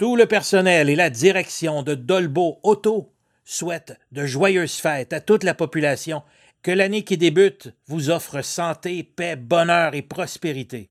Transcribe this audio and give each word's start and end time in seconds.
Tout 0.00 0.16
le 0.16 0.24
personnel 0.24 0.88
et 0.88 0.96
la 0.96 1.10
direction 1.10 1.82
de 1.82 1.94
Dolbo 1.94 2.58
Auto 2.62 3.12
souhaitent 3.44 4.00
de 4.12 4.24
joyeuses 4.24 4.76
fêtes 4.76 5.12
à 5.12 5.20
toute 5.20 5.44
la 5.44 5.52
population. 5.52 6.22
Que 6.62 6.70
l'année 6.70 7.04
qui 7.04 7.18
débute 7.18 7.74
vous 7.86 8.08
offre 8.08 8.40
santé, 8.40 9.02
paix, 9.02 9.36
bonheur 9.36 9.94
et 9.94 10.00
prospérité. 10.00 10.88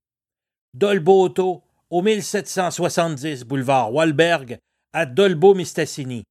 Dolbo 0.75 1.23
Auto, 1.23 1.63
au 1.89 2.03
1770 2.03 3.45
boulevard 3.45 3.91
Walberg, 3.91 4.59
à 4.93 5.07
Dolbo-Mistassini. 5.07 6.21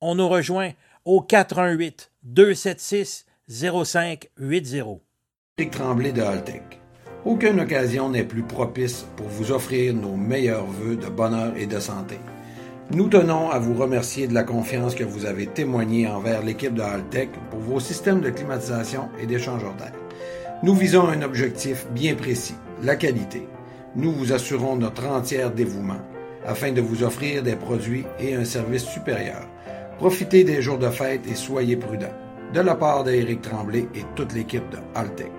On 0.00 0.14
nous 0.14 0.28
rejoint 0.28 0.74
au 1.04 1.20
418 1.20 2.12
276 2.22 3.26
0580. 3.48 5.00
Tremblay 5.72 6.12
de 6.12 6.22
Haltech. 6.22 6.85
Aucune 7.26 7.58
occasion 7.58 8.08
n'est 8.08 8.22
plus 8.22 8.44
propice 8.44 9.04
pour 9.16 9.26
vous 9.26 9.50
offrir 9.50 9.92
nos 9.92 10.14
meilleurs 10.14 10.64
voeux 10.64 10.94
de 10.94 11.08
bonheur 11.08 11.54
et 11.56 11.66
de 11.66 11.80
santé. 11.80 12.20
Nous 12.92 13.08
tenons 13.08 13.50
à 13.50 13.58
vous 13.58 13.74
remercier 13.74 14.28
de 14.28 14.32
la 14.32 14.44
confiance 14.44 14.94
que 14.94 15.02
vous 15.02 15.26
avez 15.26 15.48
témoignée 15.48 16.06
envers 16.06 16.44
l'équipe 16.44 16.74
de 16.74 16.82
Haltech 16.82 17.30
pour 17.50 17.58
vos 17.58 17.80
systèmes 17.80 18.20
de 18.20 18.30
climatisation 18.30 19.08
et 19.20 19.26
d'échangeur 19.26 19.74
d'air. 19.74 19.90
Nous 20.62 20.76
visons 20.76 21.08
un 21.08 21.20
objectif 21.22 21.88
bien 21.90 22.14
précis, 22.14 22.54
la 22.84 22.94
qualité. 22.94 23.48
Nous 23.96 24.12
vous 24.12 24.32
assurons 24.32 24.76
notre 24.76 25.08
entière 25.08 25.50
dévouement 25.50 26.00
afin 26.46 26.70
de 26.70 26.80
vous 26.80 27.02
offrir 27.02 27.42
des 27.42 27.56
produits 27.56 28.04
et 28.20 28.36
un 28.36 28.44
service 28.44 28.84
supérieur. 28.84 29.48
Profitez 29.98 30.44
des 30.44 30.62
jours 30.62 30.78
de 30.78 30.90
fête 30.90 31.26
et 31.28 31.34
soyez 31.34 31.74
prudents. 31.74 32.14
De 32.54 32.60
la 32.60 32.76
part 32.76 33.02
d'Éric 33.02 33.42
Tremblay 33.42 33.88
et 33.96 34.04
toute 34.14 34.32
l'équipe 34.32 34.70
de 34.70 34.78
Haltech. 34.94 35.32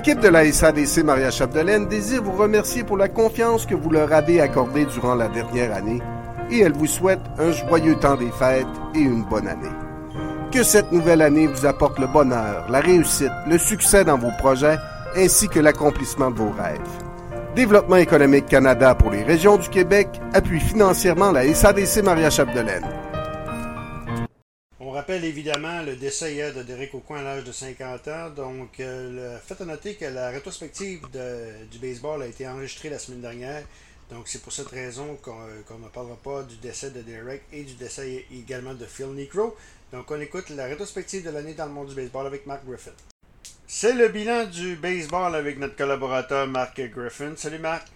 L'équipe 0.00 0.20
de 0.20 0.28
la 0.28 0.50
SADC 0.50 1.04
Maria 1.04 1.30
Chapdelaine 1.30 1.86
désire 1.86 2.22
vous 2.22 2.32
remercier 2.32 2.84
pour 2.84 2.96
la 2.96 3.10
confiance 3.10 3.66
que 3.66 3.74
vous 3.74 3.90
leur 3.90 4.14
avez 4.14 4.40
accordée 4.40 4.86
durant 4.86 5.14
la 5.14 5.28
dernière 5.28 5.76
année 5.76 6.00
et 6.50 6.60
elle 6.60 6.72
vous 6.72 6.86
souhaite 6.86 7.20
un 7.38 7.52
joyeux 7.52 7.96
temps 7.96 8.16
des 8.16 8.30
fêtes 8.30 8.64
et 8.94 9.00
une 9.00 9.24
bonne 9.24 9.46
année. 9.46 9.68
Que 10.50 10.62
cette 10.62 10.90
nouvelle 10.90 11.20
année 11.20 11.46
vous 11.46 11.66
apporte 11.66 11.98
le 11.98 12.06
bonheur, 12.06 12.64
la 12.70 12.80
réussite, 12.80 13.28
le 13.46 13.58
succès 13.58 14.02
dans 14.02 14.16
vos 14.16 14.32
projets 14.38 14.78
ainsi 15.16 15.48
que 15.48 15.60
l'accomplissement 15.60 16.30
de 16.30 16.38
vos 16.38 16.50
rêves. 16.58 16.80
Développement 17.54 17.96
économique 17.96 18.46
Canada 18.46 18.94
pour 18.94 19.10
les 19.10 19.22
régions 19.22 19.58
du 19.58 19.68
Québec 19.68 20.08
appuie 20.32 20.60
financièrement 20.60 21.30
la 21.30 21.52
SADC 21.52 22.02
Maria 22.02 22.30
Chapdelaine. 22.30 22.88
Rappelle 25.00 25.24
évidemment 25.24 25.80
le 25.80 25.96
décès 25.96 26.34
hier 26.34 26.52
de 26.52 26.62
Derek 26.62 26.92
Aucoin 26.92 27.20
à 27.20 27.22
l'âge 27.22 27.44
de 27.44 27.52
50 27.52 28.08
ans. 28.08 28.28
Donc, 28.36 28.80
euh, 28.80 29.32
le, 29.32 29.38
faites 29.38 29.62
noter 29.62 29.94
que 29.94 30.04
la 30.04 30.28
rétrospective 30.28 31.00
du 31.72 31.78
baseball 31.78 32.22
a 32.22 32.26
été 32.26 32.46
enregistrée 32.46 32.90
la 32.90 32.98
semaine 32.98 33.22
dernière. 33.22 33.62
Donc, 34.10 34.28
c'est 34.28 34.42
pour 34.42 34.52
cette 34.52 34.68
raison 34.68 35.16
qu'on 35.22 35.40
euh, 35.40 35.62
qu'on 35.66 35.78
ne 35.78 35.88
parlera 35.88 36.16
pas 36.16 36.42
du 36.42 36.56
décès 36.56 36.90
de 36.90 37.00
Derek 37.00 37.40
et 37.50 37.62
du 37.62 37.76
décès 37.76 38.26
également 38.30 38.74
de 38.74 38.84
Phil 38.84 39.06
Necro. 39.14 39.56
Donc, 39.90 40.10
on 40.10 40.20
écoute 40.20 40.50
la 40.50 40.66
rétrospective 40.66 41.24
de 41.24 41.30
l'année 41.30 41.54
dans 41.54 41.64
le 41.64 41.72
monde 41.72 41.88
du 41.88 41.94
baseball 41.94 42.26
avec 42.26 42.44
Mark 42.44 42.60
Griffin. 42.66 42.92
C'est 43.66 43.94
le 43.94 44.08
bilan 44.08 44.44
du 44.44 44.76
baseball 44.76 45.34
avec 45.34 45.58
notre 45.58 45.76
collaborateur 45.76 46.46
Mark 46.46 46.78
Griffin. 46.78 47.32
Salut 47.38 47.58
Marc. 47.58 47.88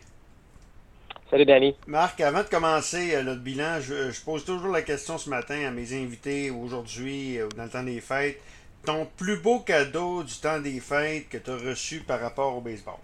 Salut 1.34 1.46
Danny. 1.46 1.74
Marc, 1.88 2.20
avant 2.20 2.44
de 2.44 2.48
commencer 2.48 3.12
euh, 3.12 3.24
notre 3.24 3.40
bilan, 3.40 3.80
je, 3.80 4.12
je 4.12 4.24
pose 4.24 4.44
toujours 4.44 4.70
la 4.70 4.82
question 4.82 5.18
ce 5.18 5.28
matin 5.28 5.66
à 5.66 5.72
mes 5.72 5.92
invités 5.92 6.48
aujourd'hui, 6.52 7.40
euh, 7.40 7.48
dans 7.56 7.64
le 7.64 7.70
temps 7.70 7.82
des 7.82 8.00
fêtes. 8.00 8.40
Ton 8.86 9.04
plus 9.04 9.42
beau 9.42 9.58
cadeau 9.58 10.22
du 10.22 10.32
temps 10.40 10.60
des 10.60 10.78
fêtes 10.78 11.28
que 11.28 11.38
tu 11.38 11.50
as 11.50 11.56
reçu 11.56 12.04
par 12.06 12.20
rapport 12.20 12.56
au 12.56 12.60
baseball? 12.60 12.94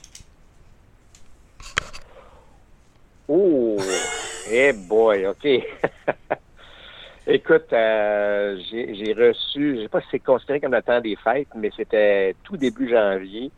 Oh, 3.26 3.76
eh 4.52 4.74
boy, 4.74 5.26
OK. 5.26 5.44
Écoute, 7.26 7.72
euh, 7.72 8.56
j'ai 8.70 8.94
j'ai 8.94 9.12
reçu, 9.12 9.74
je 9.76 9.82
sais 9.82 9.88
pas 9.88 10.02
si 10.02 10.06
c'est 10.12 10.20
considéré 10.20 10.60
comme 10.60 10.72
le 10.76 10.82
temps 10.82 11.00
des 11.00 11.16
fêtes, 11.16 11.48
mais 11.56 11.70
c'était 11.76 12.36
tout 12.44 12.56
début 12.56 12.88
janvier. 12.88 13.50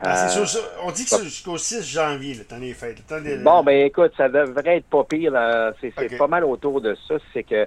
Ah, 0.00 0.26
Euh, 0.28 0.44
on 0.82 0.90
dit 0.90 1.04
que 1.04 1.10
c'est 1.10 1.24
jusqu'au 1.24 1.56
6 1.56 1.82
janvier, 1.88 2.34
le 2.34 2.44
temps 2.44 2.58
des 2.58 2.74
fêtes. 2.74 2.98
Le 2.98 3.04
temps 3.04 3.20
des... 3.22 3.36
Bon, 3.38 3.62
ben 3.62 3.86
écoute, 3.86 4.12
ça 4.16 4.28
devrait 4.28 4.78
être 4.78 4.86
pas 4.86 5.04
pire. 5.04 5.32
C'est 5.80 6.18
pas 6.18 6.26
mal 6.26 6.44
autour 6.44 6.80
de 6.80 6.96
ça. 7.06 7.14
C'est 7.32 7.44
que 7.44 7.66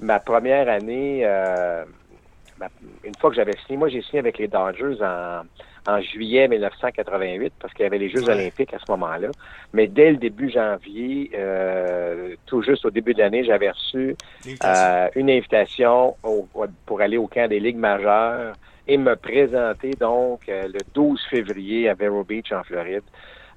ma 0.00 0.20
première 0.20 0.68
année, 0.68 1.22
euh, 1.24 1.84
ma- 2.58 2.68
une 3.02 3.14
fois 3.20 3.30
que 3.30 3.36
j'avais 3.36 3.56
signé, 3.66 3.76
moi 3.76 3.88
j'ai 3.88 4.02
signé 4.02 4.20
avec 4.20 4.38
les 4.38 4.46
Dodgers 4.46 5.02
en, 5.02 5.42
en 5.88 6.00
juillet 6.00 6.46
1988 6.46 7.52
parce 7.60 7.74
qu'il 7.74 7.82
y 7.82 7.86
avait 7.86 7.98
les 7.98 8.08
Jeux 8.08 8.22
Ouais. 8.24 8.34
olympiques 8.34 8.72
à 8.72 8.78
ce 8.78 8.90
moment-là. 8.92 9.28
Mais 9.72 9.88
dès 9.88 10.12
le 10.12 10.16
début 10.18 10.50
janvier, 10.50 11.30
euh, 11.34 12.36
tout 12.46 12.62
juste 12.62 12.84
au 12.84 12.90
début 12.90 13.14
de 13.14 13.18
l'année, 13.18 13.44
j'avais 13.44 13.70
reçu 13.70 14.14
euh, 14.64 15.08
une 15.16 15.28
invitation 15.28 16.16
au- 16.22 16.46
pour 16.86 17.00
aller 17.00 17.16
au 17.16 17.26
camp 17.26 17.48
des 17.48 17.58
Ligues 17.60 17.76
majeures 17.78 18.52
et 18.86 18.96
me 18.96 19.16
présenter 19.16 19.90
donc 19.92 20.48
euh, 20.48 20.68
le 20.68 20.80
12 20.94 21.20
février 21.30 21.88
à 21.88 21.94
Vero 21.94 22.24
Beach 22.24 22.52
en 22.52 22.62
Floride. 22.62 23.02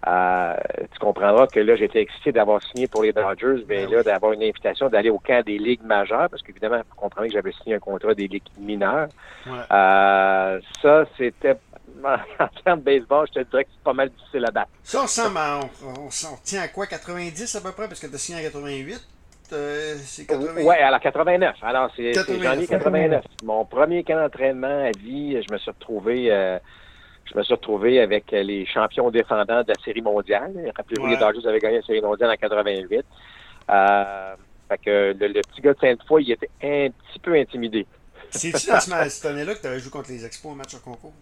Euh, 0.05 0.53
tu 0.91 0.99
comprendras 0.99 1.47
que 1.47 1.59
là, 1.59 1.75
j'étais 1.75 2.01
excité 2.01 2.31
d'avoir 2.31 2.61
signé 2.61 2.87
pour 2.87 3.03
les 3.03 3.11
Dodgers, 3.11 3.65
mais 3.67 3.87
Ben 3.87 3.91
là, 3.91 4.03
d'avoir 4.03 4.31
une 4.33 4.43
invitation 4.43 4.89
d'aller 4.89 5.09
au 5.09 5.17
camp 5.17 5.43
des 5.43 5.57
Ligues 5.57 5.83
majeures, 5.83 6.29
parce 6.29 6.43
qu'évidemment, 6.43 6.77
vous 6.77 6.95
comprenez 6.95 7.27
que 7.29 7.33
j'avais 7.33 7.51
signé 7.51 7.75
un 7.75 7.79
contrat 7.79 8.13
des 8.13 8.27
Ligues 8.27 8.43
mineures. 8.59 9.09
Ouais. 9.47 9.53
Euh, 9.71 10.61
ça, 10.81 11.05
c'était, 11.17 11.57
en 12.05 12.47
termes 12.63 12.79
de 12.79 12.85
baseball, 12.85 13.27
je 13.27 13.41
te 13.41 13.49
dirais 13.49 13.63
que 13.63 13.69
c'est 13.73 13.83
pas 13.83 13.93
mal 13.93 14.09
difficile 14.09 14.45
à 14.45 14.51
battre. 14.51 14.69
Ça, 14.83 15.03
on 15.03 15.87
on, 15.87 16.01
on 16.05 16.11
s'en 16.11 16.37
tient 16.43 16.61
à 16.61 16.67
quoi? 16.67 16.85
90 16.85 17.55
à 17.55 17.61
peu 17.61 17.71
près? 17.71 17.87
Parce 17.87 17.99
que 17.99 18.07
tu 18.07 18.15
as 18.15 18.19
signé 18.19 18.39
en 18.39 18.43
88. 18.43 19.01
Euh, 19.53 19.95
c'est 20.03 20.25
80... 20.25 20.63
Ouais, 20.63 20.77
alors 20.79 20.99
89. 20.99 21.55
Alors, 21.61 21.89
c'est 21.95 22.13
c'est 22.13 22.19
89. 22.25 22.43
janvier 22.53 22.67
89. 22.67 23.23
Mon 23.43 23.65
premier 23.65 24.03
camp 24.03 24.15
d'entraînement 24.21 24.85
à 24.85 24.91
vie, 24.91 25.41
je 25.47 25.53
me 25.53 25.57
suis 25.57 25.71
retrouvé, 25.71 26.31
euh, 26.31 26.59
je 27.31 27.37
me 27.37 27.43
suis 27.43 27.53
retrouvé 27.53 27.99
avec 28.01 28.31
les 28.31 28.65
champions 28.65 29.09
défendants 29.11 29.61
de 29.63 29.69
la 29.69 29.83
Série 29.83 30.01
mondiale. 30.01 30.53
Rappelez-vous, 30.75 31.05
Ouais. 31.05 31.11
les 31.11 31.17
Dodgers 31.17 31.47
avaient 31.47 31.59
gagné 31.59 31.77
la 31.77 31.83
Série 31.83 32.01
mondiale 32.01 32.31
en 32.31 32.35
88. 32.35 33.05
Euh, 33.69 34.35
fait 34.69 34.77
que 34.79 35.15
le, 35.19 35.27
le 35.27 35.41
petit 35.41 35.61
gars 35.61 35.73
de 35.73 35.79
Sainte-Foy, 35.79 36.23
il 36.23 36.31
était 36.31 36.49
un 36.63 36.89
petit 36.89 37.19
peu 37.19 37.33
intimidé. 37.35 37.85
C'est-tu 38.29 38.67
dans 38.69 38.79
ce- 38.79 39.09
cette 39.09 39.25
année-là 39.31 39.55
que 39.55 39.61
tu 39.61 39.67
avais 39.67 39.79
joué 39.79 39.91
contre 39.91 40.09
les 40.09 40.25
Expos 40.25 40.51
au 40.51 40.55
match 40.55 40.75
en 40.75 40.79
concours? 40.79 41.13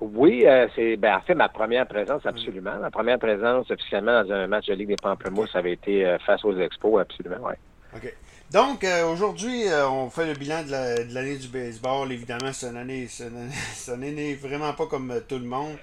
Oui, 0.00 0.44
euh, 0.46 0.68
c'est 0.76 0.96
ben, 0.96 1.16
en 1.16 1.20
fait 1.22 1.34
ma 1.34 1.48
première 1.48 1.86
présence, 1.86 2.24
absolument. 2.26 2.76
Ma 2.78 2.90
première 2.90 3.18
présence 3.18 3.70
officiellement 3.70 4.22
dans 4.24 4.32
un 4.32 4.46
match 4.46 4.66
de 4.66 4.74
Ligue 4.74 4.88
des 4.88 4.96
Pamplemousses 4.96 5.54
avait 5.56 5.72
été 5.72 6.04
euh, 6.04 6.18
face 6.18 6.44
aux 6.44 6.56
Expos, 6.58 7.00
absolument. 7.00 7.48
OK. 7.94 8.14
Donc, 8.52 8.84
euh, 8.84 9.06
aujourd'hui, 9.10 9.64
on 9.90 10.08
fait 10.10 10.26
le 10.26 10.34
bilan 10.34 10.62
de 10.64 10.70
la- 10.70 11.02
de 11.04 11.14
l'année 11.14 11.36
du 11.36 11.48
baseball. 11.48 12.12
Évidemment, 12.12 12.52
c'est 12.52 12.68
une 12.68 12.76
année, 12.76 13.06
c'est 13.08 13.24
une 13.28 13.36
année, 13.38 13.52
c'est 13.72 13.94
une 13.94 14.04
année 14.04 14.34
vraiment 14.34 14.72
pas 14.74 14.86
comme 14.86 15.12
tout 15.28 15.38
le 15.38 15.46
monde. 15.46 15.76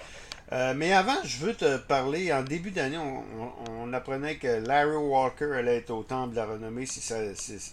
Mais 0.75 0.93
avant, 0.93 1.17
je 1.23 1.43
veux 1.45 1.55
te 1.55 1.77
parler. 1.77 2.31
En 2.31 2.43
début 2.43 2.69
d'année, 2.69 2.97
on, 2.99 3.23
on- 3.41 3.89
on 3.89 3.93
apprenait 3.93 4.35
que 4.35 4.63
Larry 4.67 4.95
Walker 4.95 5.49
allait 5.57 5.77
être 5.77 5.89
au 5.89 6.03
Temple 6.03 6.31
de 6.31 6.35
la 6.35 6.45
Renommée. 6.45 6.85
C'est- 6.85 7.11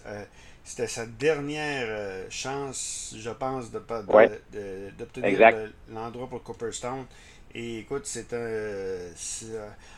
euh, 0.07 0.23
C'était 0.65 0.87
sa 0.87 1.07
dernière 1.07 1.87
euh, 1.89 2.27
chance, 2.31 3.15
je 3.19 3.31
pense, 3.31 3.71
de- 3.73 4.91
d'obtenir 4.99 5.41
l'endroit 5.89 6.29
pour 6.29 6.43
Cooperstown. 6.43 7.07
Et 7.55 7.79
écoute, 7.81 8.03
c'est 8.07 8.33
un. 8.33 8.37
euh, 8.37 9.11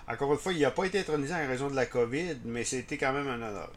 encore 0.09 0.33
une 0.33 0.39
fois, 0.39 0.53
il 0.53 0.61
n'a 0.61 0.71
pas 0.71 0.85
été 0.87 1.01
intronisé 1.01 1.35
en 1.35 1.47
raison 1.47 1.69
de 1.69 1.77
la 1.77 1.87
COVID, 1.87 2.37
mais 2.45 2.65
c'était 2.65 2.97
quand 2.97 3.13
même 3.13 3.29
un 3.29 3.35
honneur. 3.43 3.71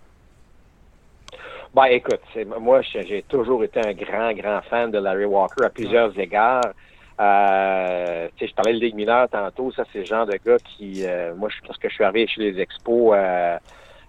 Ben, 1.74 1.85
écoute, 1.85 2.22
moi, 2.59 2.81
j'ai 2.81 3.24
toujours 3.28 3.63
été 3.63 3.79
un 3.79 3.94
grand, 3.94 4.34
grand 4.34 4.62
fan 4.69 4.91
de 4.91 4.97
Larry 4.97 5.25
Walker 5.25 5.63
à 5.66 5.69
plusieurs 5.69 6.18
égards. 6.18 6.74
Euh, 7.19 8.28
tu 8.35 8.45
sais, 8.45 8.50
je 8.50 8.56
parlais 8.56 8.74
de 8.74 8.79
Ligue 8.79 8.95
mineure 8.95 9.29
tantôt. 9.29 9.72
Ça, 9.72 9.84
c'est 9.91 10.00
le 10.00 10.06
genre 10.06 10.25
de 10.25 10.38
gars 10.45 10.59
qui, 10.59 11.06
euh, 11.06 11.34
moi, 11.35 11.50
je, 11.50 11.56
lorsque 11.66 11.88
je 11.88 11.94
suis 11.94 12.03
arrivé 12.03 12.28
chez 12.28 12.41
les 12.41 12.59
Expos, 12.62 13.13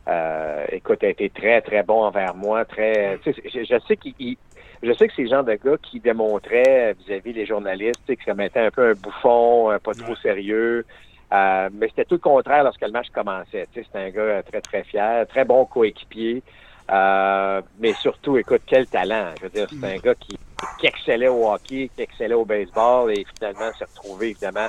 euh, 0.09 0.13
euh, 0.13 0.65
écoute, 0.73 1.03
a 1.05 1.09
été 1.09 1.31
très, 1.31 1.61
très 1.61 1.83
bon 1.83 2.03
envers 2.05 2.35
moi. 2.35 2.65
Très, 2.65 3.19
je, 3.25 3.33
je 3.65 3.79
sais 3.87 3.97
qu'il, 3.97 4.15
il- 4.19 4.39
je 4.83 4.93
sais 4.93 5.09
que 5.09 5.15
c'est 5.17 5.23
le 5.23 5.29
genre 5.31 5.45
de 5.45 5.55
gars 5.55 5.77
qui 5.83 6.01
démontrait 6.01 6.95
vis-à-vis 6.95 7.33
des 7.33 7.47
journalistes, 7.47 8.01
tu 8.07 8.13
sais, 8.13 8.17
que 8.17 8.25
ça 8.25 8.35
mettait 8.35 8.61
un 8.61 8.71
peu 8.71 8.91
un 8.91 8.93
bouffon, 8.95 9.71
un 9.71 9.79
pas 9.79 9.95
trop 9.95 10.15
sérieux. 10.17 10.85
Euh, 11.33 11.69
mais 11.73 11.89
c'était 11.89 12.05
tout 12.05 12.17
le 12.17 12.21
contraire 12.21 12.63
lorsque 12.63 12.83
le 12.83 12.91
match 12.93 13.09
commençait. 13.13 13.67
C'était 13.75 13.99
un 13.99 14.11
gars 14.11 14.43
très, 14.43 14.61
très 14.61 14.85
fier, 14.85 15.27
très 15.29 15.45
bon 15.45 15.65
coéquipier. 15.65 16.43
Euh, 16.91 17.63
mais 17.81 17.95
surtout, 17.95 18.37
écoute, 18.37 18.63
quel 18.67 18.87
talent. 18.87 19.33
Je 19.39 19.45
veux 19.45 19.51
dire, 19.51 19.69
c'est 19.81 19.95
un 19.95 19.99
gars 19.99 20.15
qui, 20.15 20.37
qui 20.79 20.87
excellait 20.87 21.29
au 21.29 21.51
hockey, 21.51 21.91
qui 21.97 22.03
excellait 22.03 22.35
au 22.35 22.45
baseball 22.45 23.11
et 23.13 23.25
finalement 23.39 23.73
s'est 23.79 23.87
retrouvé, 23.87 24.29
évidemment, 24.31 24.69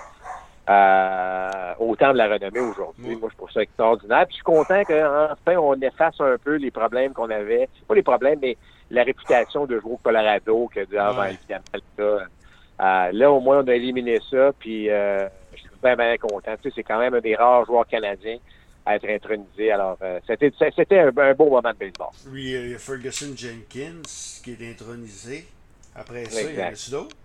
euh, 0.69 1.74
au 1.80 1.96
temps 1.96 2.12
de 2.12 2.18
la 2.18 2.28
renommée 2.28 2.60
aujourd'hui. 2.60 3.16
Moi, 3.16 3.30
je 3.31 3.38
trouve 3.38 3.52
ça 3.52 3.62
extraordinaire. 3.62 4.25
Puis 4.25 4.34
je 4.34 4.36
suis 4.36 4.44
content 4.44 4.84
qu'enfin, 4.84 5.58
on 5.58 5.75
efface 5.75 6.19
un 6.19 6.38
peu 6.44 6.56
les 6.56 6.72
problèmes 6.72 7.14
qu'on 7.14 7.30
avait. 7.30 7.69
Pas 7.88 7.96
les 7.96 8.04
problèmes, 8.04 8.40
mais 8.42 8.58
la 8.92 9.04
réputation 9.04 9.66
de 9.66 9.80
jouer 9.80 9.94
au 9.94 9.98
Colorado, 9.98 10.69
que 10.74 10.81
ah, 10.81 11.14
ben, 11.14 11.19
Ouais. 11.19 11.34
évidemment, 11.34 11.64
là, 11.98 12.19
euh, 12.80 13.12
là, 13.14 13.31
au 13.31 13.40
moins, 13.40 13.60
on 13.64 13.68
a 13.68 13.75
éliminé 13.75 14.19
ça. 14.30 14.52
Puis 14.60 14.90
euh, 14.90 15.28
je 15.54 15.62
suis 15.62 15.69
bien, 15.81 15.96
bien 15.96 16.18
content. 16.18 16.56
Tu 16.62 16.69
sais, 16.69 16.75
c'est 16.75 16.84
quand 16.84 17.00
même 17.00 17.14
un 17.14 17.22
des 17.22 17.36
rares 17.36 17.66
joueurs 17.66 17.88
canadiens 17.88 18.38
être 18.90 19.10
intronisé. 19.10 19.72
Alors, 19.72 19.98
c'était, 20.25 20.52
c'était 20.74 21.00
un, 21.00 21.12
beau 21.12 21.50
moment 21.50 21.74
de 21.74 21.78
baseball. 21.78 22.08
Oui, 22.31 22.52
il 22.54 22.72
y 22.72 22.75
a 22.75 22.78
Ferguson 22.78 23.36
Jenkins 23.36 24.02
qui 24.44 24.52
est 24.52 24.72
intronisé. 24.72 25.46
Après 25.94 26.25
ça, 26.25 26.42
il 26.42 26.56
y 26.56 26.62
a 26.62 26.72
d'autres? 26.92 27.16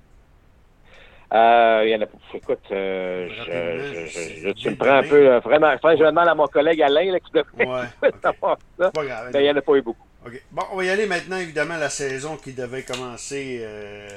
Euh, 1.32 1.82
il 1.86 1.90
y 1.90 1.94
en 1.94 2.02
a, 2.02 2.06
écoute, 2.34 2.58
euh, 2.72 3.26
je, 3.30 4.06
je, 4.06 4.48
je, 4.48 4.50
tu 4.50 4.68
me 4.68 4.76
prends 4.76 4.96
un 4.96 5.02
peu, 5.02 5.38
vraiment, 5.38 5.72
je 5.82 6.04
demande 6.04 6.28
à 6.28 6.34
mon 6.34 6.46
collègue 6.46 6.82
Alain 6.82 7.10
là, 7.10 7.20
qui 7.20 7.32
devrait 7.32 7.88
ouais, 8.02 8.10
savoir 8.22 8.58
ça. 8.78 8.90
Pas 8.90 9.04
grave, 9.04 9.30
mais 9.32 9.40
il 9.40 9.44
n'y 9.44 9.50
en 9.50 9.56
a 9.56 9.62
pas 9.62 9.74
eu 9.76 9.82
beaucoup. 9.82 10.06
Bon, 10.50 10.62
on 10.72 10.76
va 10.76 10.84
y 10.84 10.90
aller 10.90 11.06
maintenant, 11.06 11.38
évidemment, 11.38 11.78
la 11.78 11.88
saison 11.88 12.36
qui 12.36 12.52
devait 12.52 12.82
commencer 12.82 13.60
euh, 13.62 14.08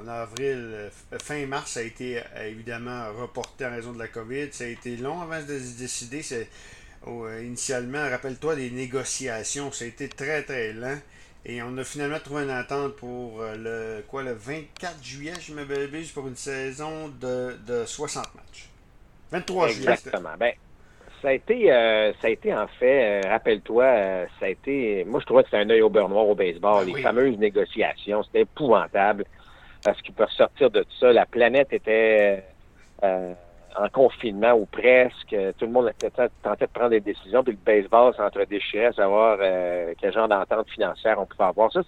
en 0.00 0.08
avril, 0.08 0.90
fin 1.22 1.44
mars, 1.46 1.76
a 1.76 1.82
été 1.82 2.20
évidemment 2.46 3.12
reportée 3.20 3.66
en 3.66 3.70
raison 3.70 3.92
de 3.92 3.98
la 3.98 4.08
COVID. 4.08 4.48
Ça 4.50 4.64
a 4.64 4.68
été 4.68 4.96
long 4.96 5.20
avant 5.20 5.40
de 5.40 5.58
se 5.58 5.78
décider. 5.78 6.22
C'est, 6.22 6.48
initialement, 7.42 8.08
rappelle-toi, 8.08 8.56
des 8.56 8.70
négociations, 8.70 9.70
ça 9.72 9.84
a 9.84 9.88
été 9.88 10.08
très, 10.08 10.42
très 10.42 10.72
lent. 10.72 10.98
Et 11.46 11.62
on 11.62 11.76
a 11.76 11.84
finalement 11.84 12.18
trouvé 12.18 12.44
une 12.44 12.50
entente 12.50 12.96
pour 12.96 13.42
euh, 13.42 13.98
le 13.98 14.02
quoi 14.08 14.22
le 14.22 14.32
24 14.32 15.02
juillet, 15.02 15.34
je 15.40 15.52
me 15.52 15.64
bébé, 15.64 16.02
pour 16.14 16.26
une 16.26 16.36
saison 16.36 17.08
de, 17.20 17.56
de 17.66 17.84
60 17.84 18.34
matchs. 18.34 18.70
23 19.30 19.68
juillet. 19.68 19.90
Exactement. 19.90 20.30
Ben, 20.38 20.52
ça 21.20 21.28
a 21.28 21.32
été, 21.32 21.70
euh, 21.70 22.12
ça 22.20 22.28
a 22.28 22.30
été 22.30 22.54
en 22.54 22.66
fait, 22.66 23.24
euh, 23.24 23.28
rappelle-toi, 23.28 23.84
ça 24.40 24.46
a 24.46 24.48
été, 24.48 25.04
moi 25.04 25.20
je 25.20 25.26
trouvais 25.26 25.42
que 25.42 25.50
c'était 25.50 25.62
un 25.62 25.70
œil 25.70 25.82
au 25.82 25.90
beurre 25.90 26.08
noir 26.08 26.26
au 26.26 26.34
baseball. 26.34 26.82
Ah 26.82 26.84
les 26.84 27.02
fameuses 27.02 27.36
négociations, 27.38 28.22
c'était 28.24 28.42
épouvantable. 28.42 29.24
Parce 29.82 30.00
qu'ils 30.00 30.14
peuvent 30.14 30.30
sortir 30.30 30.70
de 30.70 30.82
tout 30.82 30.96
ça. 30.98 31.12
La 31.12 31.26
planète 31.26 31.70
était 31.72 32.42
en 33.76 33.88
confinement 33.88 34.52
ou 34.52 34.66
presque. 34.66 35.36
Tout 35.58 35.66
le 35.66 35.72
monde 35.72 35.90
tentait 36.00 36.66
de 36.66 36.72
prendre 36.72 36.90
des 36.90 37.00
décisions, 37.00 37.42
puis 37.42 37.52
le 37.52 37.58
baseball 37.64 38.14
s'entre-déchirait 38.14 38.86
à 38.86 38.92
savoir 38.92 39.38
euh, 39.40 39.92
quel 40.00 40.12
genre 40.12 40.28
d'entente 40.28 40.68
financière 40.70 41.18
on 41.18 41.26
pouvait 41.26 41.44
avoir. 41.44 41.72
Ça, 41.72 41.82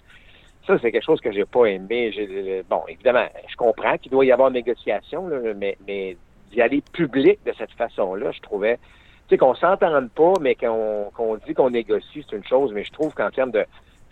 ça 0.67 0.79
c'est 0.81 0.93
quelque 0.93 1.05
chose 1.05 1.21
que 1.21 1.33
j'ai 1.33 1.45
pas 1.45 1.67
aimé. 1.67 2.65
Bon, 2.69 2.83
évidemment, 2.89 3.27
je 3.49 3.57
comprends 3.57 3.97
qu'il 3.99 4.11
doit 4.11 4.25
y 4.25 4.33
avoir 4.33 4.51
négociation, 4.51 5.31
mais, 5.57 5.77
mais 5.87 6.17
d'y 6.51 6.61
aller 6.61 6.83
public 6.93 7.39
de 7.45 7.53
cette 7.57 7.73
façon-là, 7.73 8.33
je 8.33 8.41
trouvais, 8.41 8.77
tu 8.77 9.31
sais, 9.31 9.39
qu'on 9.39 9.55
s'entende 9.55 10.11
pas, 10.11 10.35
mais 10.41 10.55
qu'on 10.55 11.37
dit 11.47 11.55
qu'on 11.55 11.71
négocie, 11.71 12.25
c'est 12.29 12.37
une 12.37 12.45
chose, 12.45 12.73
mais 12.73 12.85
je 12.85 12.93
trouve 12.93 13.15
qu'en 13.15 13.31
termes 13.31 13.53
de, 13.53 13.65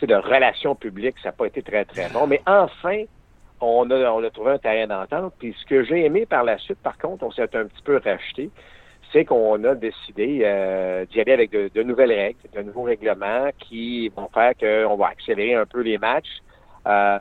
de 0.02 0.14
relations 0.14 0.74
publiques, 0.74 1.16
ça 1.22 1.28
n'a 1.28 1.32
pas 1.32 1.46
été 1.46 1.62
très, 1.62 1.84
très 1.84 2.08
bon. 2.10 2.26
Mais 2.26 2.40
enfin, 2.46 3.04
on 3.64 3.90
a, 3.90 4.10
on 4.10 4.22
a 4.22 4.30
trouvé 4.30 4.52
un 4.52 4.58
terrain 4.58 4.86
d'entente. 4.86 5.34
Puis 5.38 5.54
ce 5.58 5.64
que 5.66 5.84
j'ai 5.84 6.04
aimé 6.04 6.26
par 6.26 6.44
la 6.44 6.58
suite, 6.58 6.78
par 6.78 6.98
contre, 6.98 7.24
on 7.24 7.30
s'est 7.30 7.42
un 7.42 7.66
petit 7.66 7.82
peu 7.84 8.00
racheté, 8.04 8.50
c'est 9.12 9.24
qu'on 9.24 9.62
a 9.64 9.74
décidé 9.74 10.40
euh, 10.42 11.06
d'y 11.06 11.20
aller 11.20 11.32
avec 11.32 11.50
de, 11.52 11.82
nouvelles 11.82 12.12
règles, 12.12 12.38
de 12.52 12.62
nouveaux 12.62 12.82
règlements 12.82 13.48
qui 13.58 14.08
vont 14.08 14.28
faire 14.34 14.52
qu'on 14.58 14.96
va 14.96 15.06
accélérer 15.08 15.54
un 15.54 15.66
peu 15.66 15.80
les 15.80 15.98
matchs. 15.98 16.42
Euh, 16.86 17.18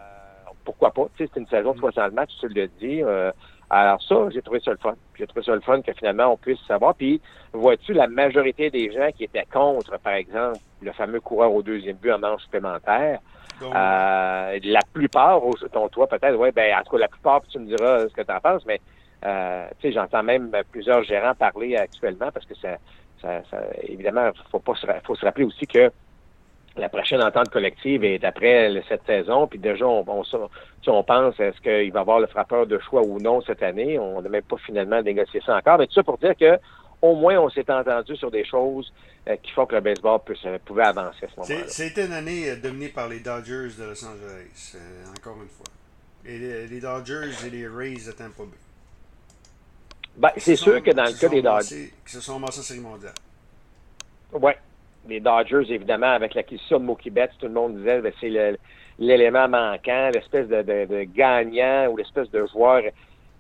pourquoi 0.66 0.92
pas? 0.92 1.07
C'est 1.18 1.36
une 1.36 1.48
saison 1.48 1.74
de 1.74 1.80
60 1.80 2.13
matchs, 2.13 2.31
tu 2.40 2.48
le 2.48 2.68
dis. 2.80 3.04
Euh, 3.04 3.31
alors 3.69 4.01
ça, 4.04 4.16
j'ai 4.31 4.42
trouvé 4.42 4.60
ça 4.60 4.72
le 4.72 4.78
fun. 4.78 4.96
J'ai 5.18 5.28
trouvé 5.28 5.44
ça 5.44 5.54
le 5.54 5.62
fun 5.62 5.81
que 5.81 5.94
finalement 5.94 6.34
on 6.34 6.38
puisse 6.38 6.60
savoir. 6.68 6.96
Puis 6.96 7.22
vois-tu, 7.54 7.94
la 7.94 8.07
majorité 8.07 8.69
des 8.69 8.92
gens 8.92 9.10
qui 9.16 9.24
étaient 9.25 9.46
contre, 9.51 10.00
par 10.00 10.13
exemple, 10.13 10.57
le 10.81 10.92
fameux 10.94 11.19
coureur 11.19 11.54
au 11.54 11.62
deuxième 11.62 11.98
but 11.98 12.12
en 12.12 12.19
manche 12.19 12.42
supplémentaire, 12.44 13.19
euh, 13.63 14.60
la 14.63 14.80
plupart, 14.94 15.42
dont 15.74 15.89
toi 15.89 16.07
peut-être, 16.07 16.36
oui, 16.36 16.51
ben, 16.51 16.75
en 16.75 16.83
tout 16.83 16.92
cas, 16.92 16.98
la 16.98 17.07
plupart, 17.07 17.42
tu 17.48 17.60
me 17.60 17.65
diras 17.65 18.07
ce 18.07 18.13
que 18.13 18.21
tu 18.21 18.31
en 18.31 18.39
penses, 18.39 18.65
mais 18.65 18.81
euh, 19.25 19.68
j'entends 19.83 20.24
même 20.24 20.51
plusieurs 20.71 21.04
gérants 21.04 21.36
parler 21.36 21.75
actuellement 21.77 22.30
parce 22.31 22.45
que 22.45 22.56
ça, 22.56 22.77
ça, 23.21 23.42
ça 23.50 23.57
évidemment, 23.83 24.31
faut 24.51 24.60
pas 24.60 24.75
se, 24.75 24.86
faut 25.04 25.15
se 25.15 25.25
rappeler 25.25 25.45
aussi 25.45 25.65
que 25.65 25.92
la 26.75 26.89
prochaine 26.89 27.21
entente 27.21 27.50
collective 27.50 28.04
est 28.04 28.24
après 28.24 28.71
cette 28.88 29.06
saison, 29.06 29.48
puis 29.48 29.60
déjà, 29.60 29.86
on, 29.86 30.04
on, 30.07 30.24
on 30.88 31.04
pense 31.04 31.39
est-ce 31.39 31.62
qu'il 31.62 31.92
va 31.92 32.00
avoir 32.00 32.19
le 32.19 32.27
frappeur 32.27 32.65
de 32.65 32.80
choix 32.80 33.01
ou 33.04 33.19
non 33.19 33.42
cette 33.42 33.62
année. 33.62 34.00
On 34.00 34.21
n'a 34.21 34.30
même 34.30 34.44
pas 34.44 34.57
finalement 34.57 35.01
négocié 35.01 35.39
ça 35.45 35.56
encore. 35.56 35.77
Mais 35.77 35.88
tout 35.88 35.94
ça 35.94 36.04
pour 36.04 36.18
dire 36.18 36.36
que 36.36 36.57
au 37.03 37.15
moins, 37.15 37.38
on 37.38 37.50
s'est 37.50 37.69
entendu 37.69 38.15
sur 38.15 38.31
des 38.31 38.45
choses 38.45 38.91
euh, 39.27 39.35
qui 39.44 39.51
font 39.51 39.65
que 39.65 39.75
le 39.75 39.81
baseball 39.81 40.21
peut, 40.25 40.35
pouvait 40.63 40.85
avancer 40.85 41.25
à 41.25 41.27
ce 41.27 41.35
moment-là. 41.53 41.67
C'était 41.67 42.05
une 42.05 42.13
année 42.13 42.50
euh, 42.50 42.55
dominée 42.55 42.88
par 42.88 43.09
les 43.09 43.19
Dodgers 43.19 43.75
de 43.77 43.83
Los 43.83 44.05
Angeles, 44.05 44.75
euh, 44.75 45.03
encore 45.09 45.35
une 45.41 45.50
fois. 45.50 45.65
Et 46.25 46.38
les, 46.67 46.79
Dodgers 46.79 47.31
et 47.45 47.50
les 47.50 47.67
Rays 47.67 48.05
de 48.07 48.11
Tampa 48.13 48.44
Bay. 48.44 48.57
Ben, 50.15 50.29
c'est 50.38 50.55
sûr 50.55 50.81
que 50.81 50.91
dans 50.91 51.03
le 51.03 51.19
cas 51.19 51.27
des 51.27 51.41
Dodgers. 51.41 51.91
Qui 52.05 52.11
se 52.13 52.21
sont 52.21 52.38
amassés 52.38 52.61
en 52.61 52.63
série 52.63 52.79
mondiale. 52.79 53.13
Oui. 54.31 54.53
Les 55.09 55.19
Dodgers, 55.19 55.73
évidemment, 55.73 56.13
avec 56.13 56.33
l'acquisition 56.33 56.79
de 56.79 56.85
Mookie 56.85 57.09
Betts, 57.09 57.31
tout 57.38 57.47
le 57.47 57.53
monde 57.53 57.79
disait 57.79 57.97
que 57.97 58.03
ben, 58.03 58.13
c'est 58.21 58.59
l'élément 58.97 59.50
manquant, 59.50 60.09
l'espèce 60.13 60.47
de, 60.47 60.61
de, 60.61 61.03
gagnant 61.03 61.89
ou 61.89 61.97
l'espèce 61.97 62.31
de 62.31 62.45
joueur 62.47 62.83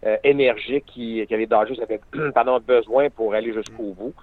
euh, 0.05 0.17
énergique 0.23 0.85
qui, 0.85 1.25
que 1.27 1.35
les 1.35 1.47
Dodgers 1.47 1.81
avaient 1.81 2.01
pardon, 2.33 2.59
besoin 2.59 3.09
pour 3.09 3.33
aller 3.33 3.53
jusqu'au 3.53 3.93
bout. 3.93 4.13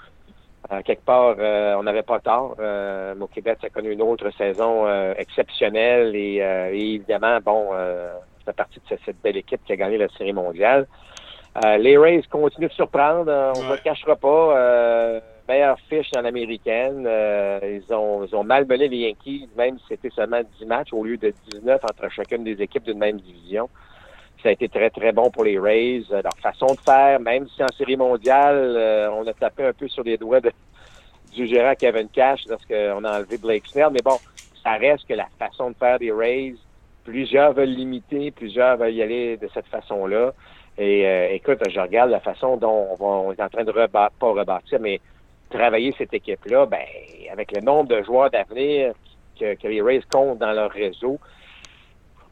Euh, 0.73 0.83
quelque 0.83 1.05
part, 1.05 1.35
euh, 1.39 1.75
on 1.75 1.83
n'avait 1.83 2.03
pas 2.03 2.21
tort. 2.21 2.55
Euh, 2.61 3.15
Québec 3.35 3.59
a 3.65 3.71
connu 3.71 3.91
une 3.93 4.03
autre 4.03 4.31
saison 4.37 4.87
exceptionnelle 5.17 6.15
et, 6.15 6.37
évidemment, 6.73 7.39
bon, 7.45 7.71
c'est 8.45 8.55
partie 8.55 8.81
de 8.91 8.99
cette, 9.05 9.21
belle 9.23 9.37
équipe 9.37 9.61
qui 9.65 9.73
a 9.73 9.77
gagné 9.77 9.99
la 9.99 10.09
Série 10.09 10.33
mondiale. 10.33 10.87
les 11.79 11.97
Rays 11.97 12.23
continuent 12.31 12.69
de 12.69 12.73
surprendre, 12.73 13.31
on 13.57 13.63
ne 13.63 13.73
le 13.73 13.79
cachera 13.79 14.17
pas. 14.17 15.23
meilleure 15.49 15.79
fiche 15.89 16.11
dans 16.13 16.23
l'américaine. 16.23 17.09
ils, 17.63 17.95
ont, 17.95 18.25
ils 18.25 18.35
ont 18.35 18.45
mal 18.45 18.67
mené 18.67 18.89
les 18.89 18.99
Yankees, 19.09 19.49
même 19.57 19.79
si 19.79 19.85
c'était 19.91 20.11
seulement 20.11 20.41
10 20.59 20.67
matchs 20.67 20.93
au 20.93 21.05
lieu 21.05 21.17
de 21.17 21.33
19 21.53 21.81
entre 21.85 22.11
chacune 22.11 22.45
des 22.45 22.61
équipes 22.63 22.85
d'une 22.85 22.99
même 22.99 23.21
division. 23.21 23.69
Ça 24.43 24.49
a 24.49 24.53
été 24.53 24.69
très, 24.69 24.91
très 24.91 25.13
bon 25.13 25.31
pour 25.31 25.45
les 25.45 25.59
Rays. 25.59 26.03
Euh, 26.11 26.23
leur 26.23 26.37
façon 26.41 26.75
de 26.75 26.81
faire, 26.81 27.21
même 27.21 27.47
si 27.49 27.63
en 27.63 27.69
série 27.77 27.97
mondiale, 27.97 28.75
euh, 28.77 29.11
on 29.11 29.27
a 29.27 29.33
tapé 29.35 29.65
un 29.65 29.73
peu 29.73 29.89
sur 29.89 30.03
les 30.03 30.17
doigts 30.17 30.41
du 31.35 31.47
gérant 31.47 31.75
Kevin 31.75 32.09
Cash 32.09 32.47
lorsqu'on 32.49 33.05
a 33.05 33.19
enlevé 33.19 33.37
Blake 33.39 33.67
Snell. 33.67 33.91
Mais 33.93 34.03
bon, 34.03 34.17
ça 34.63 34.73
reste 34.73 35.07
que 35.07 35.15
la 35.15 35.29
façon 35.39 35.71
de 35.71 35.77
faire 35.77 35.99
des 35.99 36.13
Rays, 36.13 36.55
plusieurs 37.05 37.53
veulent 37.53 37.69
l'imiter, 37.69 38.31
plusieurs 38.31 38.77
veulent 38.77 38.95
y 38.95 39.03
aller 39.03 39.37
de 39.37 39.49
cette 39.53 39.67
façon-là. 39.67 40.33
Et 40.79 41.07
euh, 41.07 41.29
écoute, 41.33 41.59
je 41.69 41.79
regarde 41.79 42.11
la 42.11 42.21
façon 42.21 42.57
dont 42.57 42.97
on, 42.99 43.27
va, 43.27 43.35
est 43.35 43.43
en 43.43 43.49
train 43.49 43.65
de 43.65 43.71
rebâtir, 43.71 44.17
pas 44.19 44.29
rebâtir, 44.29 44.81
mais 44.81 45.01
travailler 45.51 45.95
cette 45.99 46.15
équipe-là, 46.15 46.65
ben, 46.65 46.81
avec 47.31 47.53
le 47.53 47.61
nombre 47.61 47.89
de 47.89 48.03
joueurs 48.03 48.31
d'avenir 48.31 48.95
que 49.39 49.69
les 49.69 49.83
Rays 49.83 50.03
comptent 50.11 50.39
dans 50.39 50.53
leur 50.53 50.71
réseau, 50.71 51.19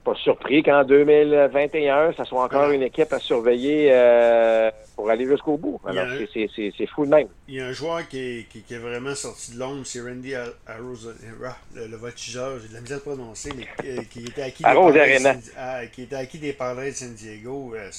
pas 0.09 0.19
surpris 0.21 0.63
qu'en 0.63 0.85
2021, 0.85 2.13
ça 2.15 2.25
soit 2.25 2.43
encore 2.43 2.71
une 2.71 2.83
équipe 2.83 3.13
à 3.13 3.19
surveiller 3.19 3.91
euh, 3.93 4.71
pour 4.97 5.11
aller 5.11 5.27
jusqu'au 5.27 5.57
bout. 5.57 5.81
Alors, 5.87 6.07
c'est 6.33 6.87
fou 6.87 7.05
de 7.05 7.11
même. 7.11 7.29
Il 7.49 7.55
y 7.55 7.61
a 7.61 7.67
un 7.67 7.73
joueur 7.73 8.07
qui 8.09 8.19
est, 8.19 8.49
qui, 8.49 8.75
est 8.75 8.79
vraiment 8.79 9.15
sorti 9.15 9.55
de 9.55 9.59
l'ombre, 9.59 9.83
c'est 9.85 10.01
Randy 10.01 10.35
Arozarena, 10.67 11.57
le, 11.75 11.87
le 11.87 11.97
voltigeur, 11.97 12.59
j'ai 12.61 12.69
de 12.69 12.75
la 12.75 12.81
misère 12.81 12.99
à 12.99 13.01
prononcer, 13.01 13.51
mais 13.57 14.05
qui, 14.07 14.25
était 14.25 14.43
acquis 14.43 14.63
des 14.63 14.69
de 14.69 15.39
ah, 15.57 15.87
qui 15.87 16.03
était 16.03 16.17
acquis 16.17 16.39
des 16.39 16.53
Padres 16.53 16.85
de 16.85 16.91
San 16.91 17.15
Diego. 17.15 17.75
Euh, 17.75 17.91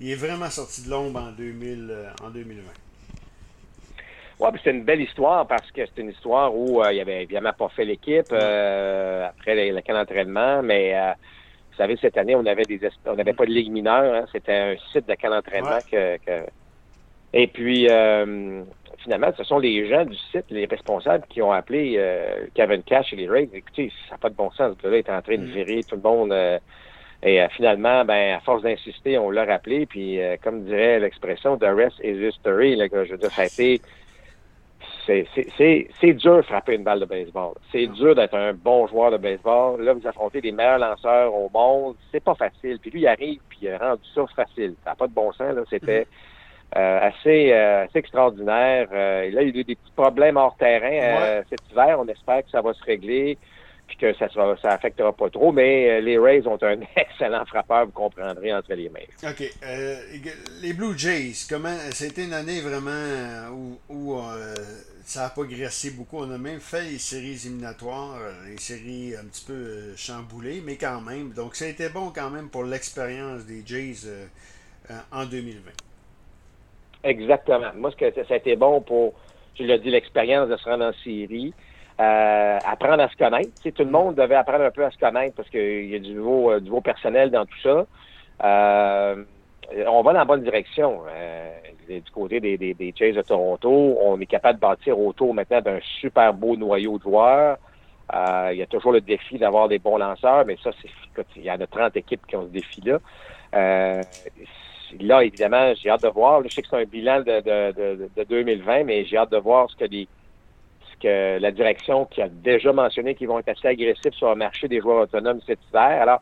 il 0.00 0.10
est 0.10 0.14
vraiment 0.14 0.50
sorti 0.50 0.82
de 0.82 0.90
l'ombre 0.90 1.20
en, 1.20 1.32
2000, 1.32 1.88
euh, 1.90 2.10
en 2.22 2.30
2020. 2.30 2.62
Oui, 4.40 4.50
c'est 4.62 4.70
une 4.70 4.84
belle 4.84 5.00
histoire 5.00 5.46
parce 5.46 5.68
que 5.72 5.82
c'est 5.84 6.00
une 6.00 6.10
histoire 6.10 6.54
où 6.54 6.82
euh, 6.82 6.92
il 6.92 7.00
avait 7.00 7.22
évidemment 7.22 7.52
pas 7.52 7.68
fait 7.70 7.84
l'équipe 7.84 8.26
euh, 8.32 9.26
après 9.26 9.70
le, 9.72 9.80
camp 9.80 9.94
d'entraînement, 9.94 10.62
mais 10.62 10.94
euh, 10.94 11.12
vous 11.72 11.76
savez, 11.76 11.96
cette 12.00 12.16
année, 12.16 12.36
on 12.36 12.46
avait 12.46 12.62
des 12.62 12.80
on 13.06 13.14
n'avait 13.14 13.32
pas 13.32 13.46
de 13.46 13.50
ligue 13.50 13.72
mineure, 13.72 14.14
hein, 14.14 14.26
c'était 14.30 14.54
un 14.54 14.76
site 14.92 15.08
de 15.08 15.14
camp 15.14 15.30
d'entraînement 15.30 15.78
que, 15.90 16.18
Et 17.32 17.48
puis 17.48 17.88
finalement, 19.02 19.32
ce 19.36 19.44
sont 19.44 19.58
les 19.58 19.88
gens 19.88 20.04
du 20.04 20.16
site, 20.30 20.44
les 20.50 20.66
responsables, 20.66 21.24
qui 21.28 21.42
ont 21.42 21.52
appelé 21.52 22.00
Kevin 22.54 22.82
Cash 22.84 23.12
et 23.12 23.16
les 23.16 23.28
Rays. 23.28 23.48
Écoutez, 23.52 23.92
ça 24.08 24.14
n'a 24.14 24.18
pas 24.18 24.30
de 24.30 24.36
bon 24.36 24.50
sens. 24.52 24.76
Le 24.84 24.90
gars 24.90 24.98
est 24.98 25.10
en 25.10 25.22
train 25.22 25.36
de 25.36 25.42
mm. 25.42 25.50
virer 25.50 25.80
tout 25.82 25.96
le 25.96 26.02
monde. 26.02 26.32
et 27.24 27.44
finalement, 27.56 28.04
ben, 28.04 28.36
à 28.36 28.40
force 28.40 28.62
d'insister, 28.62 29.18
on 29.18 29.30
l'a 29.30 29.44
rappelé. 29.44 29.86
Puis, 29.86 30.20
comme 30.42 30.64
dirait 30.64 31.00
l'expression, 31.00 31.56
the 31.56 31.64
rest 31.64 31.98
is 32.04 32.24
history. 32.24 32.76
Là, 32.76 32.86
je 32.92 33.12
veux 33.12 33.18
dire, 33.18 33.30
ça 33.30 33.42
a 33.42 33.46
été 33.46 33.80
c'est 35.08 36.12
dur 36.14 36.36
de 36.36 36.42
frapper 36.42 36.74
une 36.74 36.82
balle 36.82 37.00
de 37.00 37.06
baseball. 37.06 37.54
C'est 37.72 37.86
dur 37.86 38.14
d'être 38.14 38.34
un 38.34 38.52
bon 38.52 38.86
joueur 38.86 39.10
de 39.10 39.16
baseball. 39.16 39.80
Là, 39.82 39.94
vous 39.94 40.06
affrontez 40.06 40.40
les 40.40 40.52
meilleurs 40.52 40.78
lanceurs 40.78 41.34
au 41.34 41.50
monde. 41.52 41.96
C'est 42.12 42.22
pas 42.22 42.34
facile. 42.34 42.78
Puis 42.78 42.90
lui, 42.90 43.00
il 43.00 43.08
arrive, 43.08 43.40
puis 43.48 43.60
il 43.62 43.68
a 43.70 43.78
rendu 43.78 44.02
ça 44.14 44.26
facile. 44.36 44.74
Ça 44.84 44.90
n'a 44.90 44.96
pas 44.96 45.06
de 45.06 45.14
bon 45.14 45.32
sens. 45.32 45.54
Là. 45.54 45.62
C'était 45.70 46.06
euh, 46.76 46.98
assez, 47.00 47.52
euh, 47.52 47.84
assez, 47.84 47.98
extraordinaire. 47.98 48.88
Euh, 48.92 49.30
là, 49.30 49.42
il 49.42 49.48
y 49.48 49.56
a 49.56 49.60
eu 49.60 49.64
des 49.64 49.74
petits 49.74 49.92
problèmes 49.96 50.36
hors 50.36 50.56
terrain 50.56 51.42
cet 51.48 51.60
hiver. 51.70 51.98
On 51.98 52.06
espère 52.08 52.44
que 52.44 52.50
ça 52.50 52.60
va 52.60 52.74
se 52.74 52.84
régler. 52.84 53.38
Puis 53.88 53.96
que 53.96 54.14
ça 54.14 54.26
ne 54.26 54.56
ça 54.56 54.68
affectera 54.68 55.12
pas 55.12 55.28
trop. 55.30 55.50
Mais 55.50 56.00
les 56.00 56.18
Rays 56.18 56.46
ont 56.46 56.58
un 56.62 56.78
excellent 56.96 57.44
frappeur, 57.46 57.86
vous 57.86 57.92
comprendrez, 57.92 58.54
entre 58.54 58.74
les 58.74 58.88
mains. 58.88 59.00
OK. 59.28 59.42
les 60.62 60.72
Blue 60.74 60.96
Jays, 60.96 61.46
comment 61.48 61.74
c'était 61.90 62.24
une 62.24 62.34
année 62.34 62.60
vraiment 62.60 63.50
où, 63.52 63.78
où 63.88 64.20
ça 65.04 65.22
n'a 65.22 65.30
pas 65.30 65.42
graissé 65.42 65.90
beaucoup. 65.90 66.18
On 66.18 66.30
a 66.30 66.38
même 66.38 66.60
fait 66.60 66.82
les 66.82 66.98
séries 66.98 67.40
éliminatoires, 67.44 68.18
les 68.46 68.58
séries 68.58 69.14
un 69.16 69.26
petit 69.26 69.44
peu 69.44 69.96
chamboulées, 69.96 70.62
mais 70.64 70.76
quand 70.76 71.00
même. 71.00 71.32
Donc 71.32 71.56
ça 71.56 71.64
a 71.64 71.68
été 71.68 71.88
bon 71.88 72.12
quand 72.14 72.30
même 72.30 72.48
pour 72.48 72.64
l'expérience 72.64 73.44
des 73.46 73.62
Jays 73.66 74.06
en 75.10 75.24
2020. 75.24 75.72
Exactement. 77.04 77.70
Moi, 77.76 77.90
ce 77.92 77.96
que 77.96 78.24
ça 78.26 78.34
a 78.34 78.36
été 78.36 78.56
bon 78.56 78.80
pour, 78.80 79.14
je 79.58 79.64
l'ai 79.64 79.78
dit, 79.78 79.90
l'expérience 79.90 80.48
de 80.48 80.56
se 80.56 80.64
rendre 80.64 80.84
en 80.86 80.92
série. 81.04 81.54
Euh, 82.00 82.58
apprendre 82.64 83.02
à 83.02 83.08
se 83.08 83.16
connaître. 83.16 83.50
Tu 83.60 83.72
tout 83.72 83.84
le 83.84 83.90
monde 83.90 84.14
devait 84.14 84.36
apprendre 84.36 84.64
un 84.64 84.70
peu 84.70 84.84
à 84.84 84.90
se 84.90 84.98
connaître 84.98 85.34
parce 85.34 85.48
qu'il 85.50 85.86
y 85.86 85.96
a 85.96 85.98
du 85.98 86.14
nouveau, 86.14 86.52
euh, 86.52 86.60
du 86.60 86.66
nouveau 86.66 86.80
personnel 86.80 87.30
dans 87.30 87.44
tout 87.44 87.58
ça. 87.60 87.86
Euh, 88.44 89.24
on 89.88 90.02
va 90.02 90.12
dans 90.12 90.20
la 90.20 90.24
bonne 90.24 90.44
direction. 90.44 91.02
du 91.88 92.10
côté 92.12 92.38
des, 92.38 92.56
des, 92.56 92.72
des 92.74 92.94
Chase 92.96 93.16
de 93.16 93.22
Toronto, 93.22 93.98
on 94.00 94.18
est 94.20 94.26
capable 94.26 94.60
de 94.60 94.60
bâtir 94.60 94.98
autour 94.98 95.34
maintenant 95.34 95.60
d'un 95.60 95.80
super 96.00 96.32
beau 96.32 96.56
noyau 96.56 96.98
de 96.98 97.02
joueurs. 97.02 97.58
il 98.52 98.56
y 98.56 98.62
a 98.62 98.66
toujours 98.66 98.92
le 98.92 99.00
défi 99.00 99.36
d'avoir 99.36 99.68
des 99.68 99.78
bons 99.78 99.98
lanceurs, 99.98 100.44
mais 100.46 100.56
ça, 100.62 100.70
c'est 100.80 100.88
il 101.34 101.42
y 101.42 101.50
en 101.50 101.60
a 101.60 101.66
30 101.66 101.96
équipes 101.96 102.24
qui 102.28 102.36
ont 102.36 102.44
ce 102.44 102.52
défi-là 102.52 103.00
là, 105.00 105.24
évidemment, 105.24 105.72
j'ai 105.74 105.90
hâte 105.90 106.02
de 106.02 106.08
voir. 106.08 106.42
Je 106.44 106.48
sais 106.48 106.62
que 106.62 106.68
c'est 106.68 106.76
un 106.76 106.84
bilan 106.84 107.20
de, 107.20 107.40
de, 107.40 108.08
de, 108.16 108.24
2020, 108.24 108.84
mais 108.84 109.04
j'ai 109.04 109.16
hâte 109.16 109.30
de 109.30 109.38
voir 109.38 109.70
ce 109.70 109.76
que, 109.76 109.84
les, 109.84 110.08
que 110.98 111.38
la 111.38 111.50
direction 111.50 112.04
qui 112.06 112.22
a 112.22 112.28
déjà 112.28 112.72
mentionné 112.72 113.14
qu'ils 113.14 113.28
vont 113.28 113.38
être 113.38 113.48
assez 113.48 113.68
agressifs 113.68 114.14
sur 114.14 114.30
le 114.30 114.36
marché 114.36 114.68
des 114.68 114.80
joueurs 114.80 115.02
autonomes 115.02 115.40
cet 115.46 115.58
hiver. 115.68 116.02
Alors, 116.02 116.20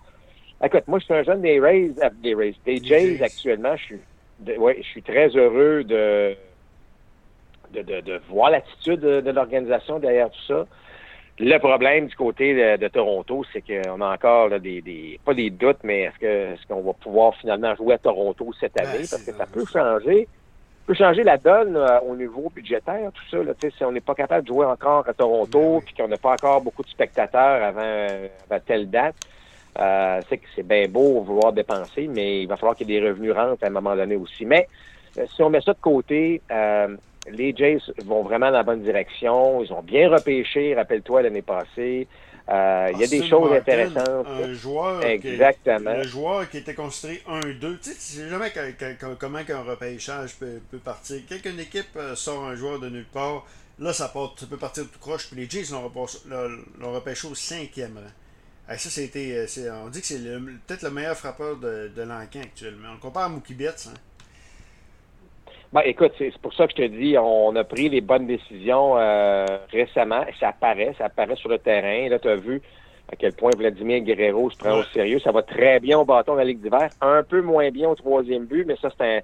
écoute, 0.62 0.84
moi, 0.86 0.98
je 0.98 1.04
suis 1.04 1.14
un 1.14 1.22
jeune 1.22 1.42
des 1.42 1.58
Rays, 1.60 1.92
euh, 2.02 2.10
des 2.22 2.34
Rays, 2.34 2.54
des 2.64 2.78
Jays 2.82 3.22
actuellement. 3.22 3.76
Je 3.76 3.82
suis, 3.84 4.00
ouais, 4.58 4.78
je 4.80 4.86
suis 4.86 5.02
très 5.02 5.28
heureux 5.28 5.84
de, 5.84 6.36
de, 7.72 8.00
de 8.00 8.20
voir 8.28 8.50
l'attitude 8.50 9.00
de 9.00 9.30
l'organisation 9.30 9.98
derrière 9.98 10.30
tout 10.30 10.42
ça. 10.46 10.66
Le 11.38 11.58
problème 11.58 12.06
du 12.06 12.16
côté 12.16 12.78
de, 12.78 12.88
Toronto, 12.88 13.44
c'est 13.52 13.60
qu'on 13.60 14.00
a 14.00 14.14
encore 14.14 14.58
des, 14.58 14.80
des, 14.80 15.20
pas 15.22 15.34
des 15.34 15.50
doutes, 15.50 15.80
mais 15.82 16.04
est-ce 16.04 16.18
que 16.18 16.54
est-ce 16.54 16.66
qu'on 16.66 16.80
va 16.80 16.94
pouvoir 16.94 17.34
finalement 17.36 17.74
jouer 17.74 17.94
à 17.94 17.98
Toronto 17.98 18.50
cette 18.58 18.74
ben, 18.74 18.86
année? 18.86 19.04
parce 19.10 19.22
que 19.22 19.32
ça 19.32 19.44
peut 19.44 19.66
changer. 19.66 20.28
Peut 20.86 20.94
changer 20.94 21.24
la 21.24 21.36
donne 21.36 21.76
euh, 21.76 21.98
au 22.00 22.16
niveau 22.16 22.50
budgétaire, 22.54 23.10
tout 23.12 23.24
ça. 23.30 23.42
Là, 23.42 23.52
si 23.60 23.84
on 23.84 23.92
n'est 23.92 24.00
pas 24.00 24.14
capable 24.14 24.42
de 24.42 24.48
jouer 24.48 24.66
encore 24.66 25.04
à 25.08 25.12
Toronto, 25.12 25.74
ben 25.74 25.80
puis 25.84 25.94
qu'on 25.94 26.08
n'a 26.08 26.16
pas 26.16 26.32
encore 26.32 26.60
beaucoup 26.60 26.82
de 26.82 26.88
spectateurs 26.88 27.62
avant, 27.62 28.60
telle 28.64 28.88
date, 28.88 29.16
euh, 29.78 30.20
c'est 30.28 30.38
que 30.38 30.46
c'est 30.54 30.66
bien 30.66 30.86
beau 30.88 31.20
vouloir 31.20 31.52
dépenser, 31.52 32.06
mais 32.06 32.42
il 32.42 32.46
va 32.46 32.56
falloir 32.56 32.76
qu'il 32.76 32.88
y 32.90 32.96
ait 32.96 33.00
des 33.00 33.08
revenus 33.08 33.32
rentes 33.32 33.62
à 33.62 33.66
un 33.66 33.70
moment 33.70 33.94
donné 33.94 34.16
aussi. 34.16 34.46
Mais 34.46 34.68
euh, 35.18 35.26
si 35.34 35.42
on 35.42 35.50
met 35.50 35.60
ça 35.60 35.72
de 35.72 35.80
côté, 35.80 36.40
euh, 36.50 36.96
les 37.30 37.54
Jays 37.56 37.80
vont 38.04 38.22
vraiment 38.22 38.46
dans 38.46 38.58
la 38.58 38.62
bonne 38.62 38.82
direction. 38.82 39.62
Ils 39.62 39.72
ont 39.72 39.82
bien 39.82 40.08
repêché, 40.08 40.74
rappelle-toi, 40.74 41.22
l'année 41.22 41.42
passée. 41.42 42.06
Euh, 42.48 42.90
il 42.94 43.00
y 43.00 43.04
a 43.04 43.06
des 43.08 43.26
choses 43.26 43.52
intéressantes. 43.52 44.26
Un 44.26 44.54
joueur 44.54 45.04
Exactement. 45.04 45.92
Qui, 45.92 45.98
le 45.98 46.02
joueur 46.04 46.48
qui 46.48 46.58
était 46.58 46.74
considéré 46.74 47.22
1-2. 47.28 47.80
Tu 47.80 47.90
sais, 47.90 47.92
sais 47.94 48.28
jamais 48.28 48.52
comment 49.18 49.38
un 49.38 49.62
repêchage 49.62 50.36
peut, 50.36 50.78
partir. 50.78 51.20
Quand 51.28 51.50
une 51.50 51.60
équipe 51.60 51.96
euh, 51.96 52.14
sort 52.14 52.44
un 52.44 52.54
joueur 52.54 52.78
de 52.78 52.88
nulle 52.88 53.06
part, 53.12 53.44
là, 53.80 53.92
ça, 53.92 54.08
part, 54.08 54.34
ça 54.38 54.46
peut 54.46 54.56
partir 54.56 54.84
tout 54.84 54.98
croche. 55.00 55.28
Puis 55.28 55.36
les 55.36 55.50
Jays 55.50 55.72
l'ont 55.72 56.92
repêché 56.92 57.26
au 57.26 57.34
cinquième 57.34 57.96
rang. 57.96 58.76
ça, 58.76 58.90
c'était, 58.90 59.46
euh, 59.58 59.84
on 59.84 59.88
dit 59.88 60.00
que 60.00 60.06
c'est 60.06 60.20
peut-être 60.66 60.82
le 60.82 60.90
meilleur 60.90 61.16
frappeur 61.16 61.56
de, 61.56 61.90
de 61.96 62.02
actuellement. 62.02 62.90
On 62.94 62.98
compare 62.98 63.24
à 63.24 63.28
Mookie 63.28 63.54
Betts. 63.54 63.88
Hein? 63.88 63.94
Ben, 65.72 65.82
écoute, 65.84 66.12
c'est 66.18 66.36
pour 66.38 66.54
ça 66.54 66.66
que 66.66 66.72
je 66.76 66.82
te 66.82 66.86
dis, 66.86 67.16
on 67.18 67.54
a 67.56 67.64
pris 67.64 67.88
les 67.88 68.00
bonnes 68.00 68.26
décisions 68.26 68.96
euh, 68.96 69.46
récemment. 69.70 70.24
Ça 70.38 70.48
apparaît, 70.48 70.94
ça 70.96 71.06
apparaît 71.06 71.36
sur 71.36 71.48
le 71.48 71.58
terrain. 71.58 72.08
Là, 72.08 72.18
tu 72.18 72.28
as 72.28 72.36
vu 72.36 72.62
à 73.12 73.16
quel 73.16 73.32
point 73.32 73.50
Vladimir 73.56 74.00
Guerrero 74.00 74.50
se 74.50 74.56
prend 74.56 74.78
au 74.78 74.84
sérieux. 74.84 75.18
Ça 75.20 75.32
va 75.32 75.42
très 75.42 75.80
bien 75.80 75.98
au 75.98 76.04
bâton 76.04 76.34
de 76.34 76.38
la 76.38 76.44
Ligue 76.44 76.60
d'hiver. 76.60 76.88
Un 77.00 77.22
peu 77.22 77.42
moins 77.42 77.70
bien 77.70 77.88
au 77.88 77.94
troisième 77.94 78.46
but, 78.46 78.64
mais 78.66 78.76
ça, 78.76 78.90
c'est 78.96 79.04
un, 79.04 79.20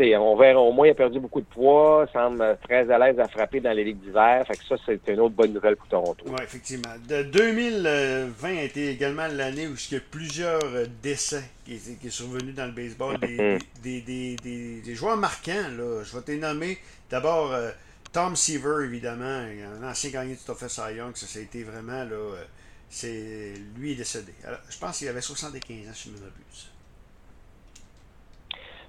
on 0.00 0.36
verra 0.36 0.60
au 0.60 0.72
moins, 0.72 0.86
il 0.86 0.90
a 0.90 0.94
perdu 0.94 1.20
beaucoup 1.20 1.40
de 1.40 1.46
poids, 1.46 2.06
semble 2.12 2.58
très 2.64 2.90
à 2.90 2.98
l'aise 2.98 3.18
à 3.18 3.28
frapper 3.28 3.60
dans 3.60 3.72
les 3.72 3.84
ligues 3.84 4.00
d'hiver. 4.00 4.44
Fait 4.46 4.56
que 4.56 4.64
ça, 4.64 4.76
c'est 4.86 5.00
une 5.08 5.20
autre 5.20 5.34
bonne 5.34 5.52
nouvelle 5.52 5.76
pour 5.76 5.88
Toronto. 5.88 6.24
Oui, 6.26 6.36
effectivement. 6.42 6.94
De 7.08 7.22
2020 7.22 8.48
a 8.48 8.62
été 8.62 8.90
également 8.90 9.26
l'année 9.28 9.66
où 9.66 9.74
il 9.74 9.94
y 9.94 9.96
a 9.96 10.00
plusieurs 10.10 10.60
décès 11.02 11.44
qui, 11.64 11.78
qui 11.78 12.10
sont 12.10 12.24
survenus 12.24 12.54
dans 12.54 12.66
le 12.66 12.72
baseball. 12.72 13.16
Mm-hmm. 13.16 13.58
Des, 13.82 14.00
des, 14.00 14.36
des, 14.36 14.80
des, 14.80 14.94
joueurs 14.94 15.16
marquants, 15.16 15.68
là. 15.76 16.02
Je 16.04 16.16
vais 16.16 16.22
te 16.22 16.32
nommer 16.32 16.78
d'abord 17.10 17.52
euh, 17.52 17.70
Tom 18.12 18.36
Seaver, 18.36 18.84
évidemment, 18.84 19.24
un 19.24 19.88
ancien 19.88 20.10
gagnant 20.10 20.32
du 20.32 20.38
Trophée 20.38 20.68
Cy 20.68 20.96
Young. 20.96 21.14
Ça, 21.14 21.38
a 21.38 21.42
été 21.42 21.62
vraiment, 21.62 22.04
là, 22.04 22.12
euh, 22.12 22.44
c'est 22.90 23.54
lui 23.76 23.92
est 23.92 23.96
décédé. 23.96 24.32
je 24.68 24.78
pense 24.78 24.98
qu'il 24.98 25.08
avait 25.08 25.20
75 25.20 25.88
ans, 25.88 25.92
si 25.94 26.08
je 26.08 26.14
me 26.14 26.26
abuse. 26.26 26.70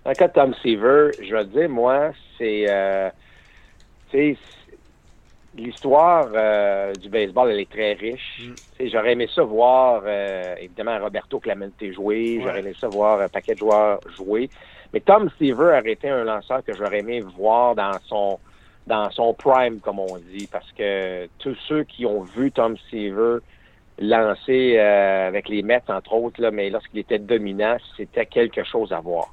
Dans 0.03 0.11
le 0.11 0.15
cas 0.15 0.27
de 0.27 0.33
Tom 0.33 0.53
Seaver, 0.61 1.11
je 1.21 1.35
veux 1.35 1.45
dire, 1.45 1.69
moi, 1.69 2.11
c'est. 2.37 2.65
Euh, 2.69 3.09
L'histoire 5.55 6.27
euh, 6.33 6.93
du 6.93 7.09
baseball, 7.09 7.51
elle 7.51 7.59
est 7.59 7.69
très 7.69 7.93
riche. 7.93 8.41
Mm. 8.79 8.85
J'aurais 8.87 9.13
aimé 9.13 9.27
ça 9.33 9.43
voir, 9.43 10.03
euh, 10.05 10.55
évidemment, 10.59 10.97
Roberto 10.99 11.39
Clemente 11.39 11.91
jouer. 11.91 12.39
J'aurais 12.41 12.59
aimé 12.59 12.73
ça 12.79 12.87
voir 12.87 13.19
un 13.19 13.27
paquet 13.27 13.53
de 13.53 13.59
joueurs 13.59 13.99
jouer. 14.15 14.49
Mais 14.93 14.99
Tom 14.99 15.29
Seaver 15.37 15.77
aurait 15.77 15.91
été 15.91 16.09
un 16.09 16.23
lanceur 16.23 16.63
que 16.63 16.73
j'aurais 16.75 16.99
aimé 16.99 17.21
voir 17.21 17.75
dans 17.75 17.97
son 18.05 18.39
dans 18.87 19.11
son 19.11 19.33
prime, 19.33 19.79
comme 19.79 19.99
on 19.99 20.17
dit, 20.17 20.47
parce 20.51 20.71
que 20.71 21.27
tous 21.37 21.55
ceux 21.67 21.83
qui 21.83 22.07
ont 22.07 22.21
vu 22.21 22.51
Tom 22.51 22.75
Seaver 22.89 23.37
lancer 23.99 24.77
euh, 24.77 25.27
avec 25.27 25.47
les 25.47 25.61
Mets, 25.61 25.83
entre 25.89 26.13
autres, 26.13 26.41
là, 26.41 26.49
mais 26.49 26.69
lorsqu'il 26.69 26.99
était 26.99 27.19
dominant, 27.19 27.77
c'était 27.95 28.25
quelque 28.25 28.63
chose 28.63 28.91
à 28.91 28.99
voir. 28.99 29.31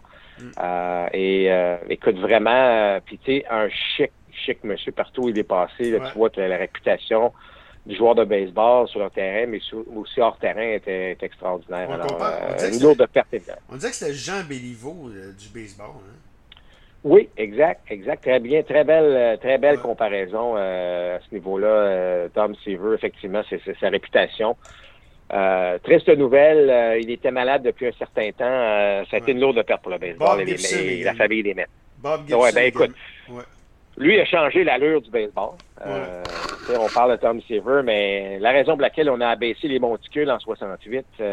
Euh, 0.59 1.07
et 1.13 1.51
euh, 1.51 1.77
écoute, 1.89 2.17
vraiment, 2.17 2.51
euh, 2.51 3.01
puis 3.05 3.19
tu 3.19 3.33
sais, 3.33 3.45
un 3.51 3.69
chic, 3.69 4.11
chic 4.33 4.63
monsieur 4.65 4.93
partout 4.93 5.25
où 5.25 5.29
il 5.29 5.39
est 5.39 5.45
passé. 5.45 5.91
Là, 5.91 6.11
Tu 6.11 6.19
vois, 6.19 6.31
la 6.37 6.57
réputation 6.57 7.33
du 7.85 7.95
joueur 7.97 8.17
de 8.17 8.25
baseball 8.25 8.89
sur 8.89 9.01
le 9.01 9.11
terrain, 9.11 9.47
mais 9.47 9.61
aussi 9.95 10.21
hors 10.21 10.37
terrain 10.39 10.73
était, 10.73 11.17
extraordinaire. 11.21 11.91
Alors, 11.91 12.19
euh, 12.21 12.71
une 12.73 12.83
lourde 12.83 13.07
perte 13.13 13.29
On 13.71 13.77
disait 13.77 13.91
que 13.91 13.95
c'était 13.95 14.13
Jean 14.13 14.43
Béliveau 14.47 15.11
du 15.39 15.49
baseball. 15.55 15.87
Hein? 15.87 16.59
Oui, 17.05 17.29
exact, 17.37 17.83
exact. 17.89 18.23
Très 18.23 18.41
bien, 18.41 18.65
très 18.65 18.83
belle, 18.83 19.39
très 19.39 19.59
belle 19.59 19.79
comparaison 19.79 20.57
à 20.57 21.21
ce 21.21 21.33
niveau-là. 21.33 22.29
Tom 22.35 22.57
Seaver, 22.65 22.95
effectivement, 22.95 23.43
c'est 23.49 23.61
sa 23.79 23.89
réputation. 23.89 24.57
Euh, 25.33 25.79
triste 25.83 26.09
nouvelle, 26.09 26.71
euh, 26.71 26.99
il 27.01 27.11
était 27.11 27.33
malade 27.33 27.63
depuis 27.65 27.89
un 27.89 27.93
certain 27.93 28.31
temps. 28.31 28.45
Euh, 28.45 29.03
ça 29.11 29.17
a 29.17 29.19
été 29.19 29.33
une 29.33 29.41
lourde 29.41 29.61
perte 29.63 29.83
pour 29.83 29.91
le 29.91 29.99
baseball 29.99 30.41
et, 30.41 31.03
la 31.03 31.15
famille 31.15 31.43
des 31.43 31.55
Mets. 31.55 31.67
Bob 31.99 32.21
Gibson. 32.27 32.41
Ouais, 32.41 32.53
ben 32.53 32.67
écoute, 32.67 32.93
lui 33.97 34.21
a 34.21 34.25
changé 34.25 34.63
l'allure 34.63 35.03
du 35.03 35.11
baseball. 35.11 35.55
On 35.85 36.89
parle 36.95 37.13
de 37.13 37.17
Tom 37.17 37.41
Seaver, 37.43 37.83
mais 37.85 38.39
la 38.39 38.51
raison 38.51 38.73
pour 38.73 38.83
laquelle 38.83 39.11
on 39.11 39.21
a 39.21 39.29
abaissé 39.29 39.67
les 39.67 39.79
monticules 39.79 40.31
en 40.31 40.39
68, 40.39 41.07
mm. 41.19 41.25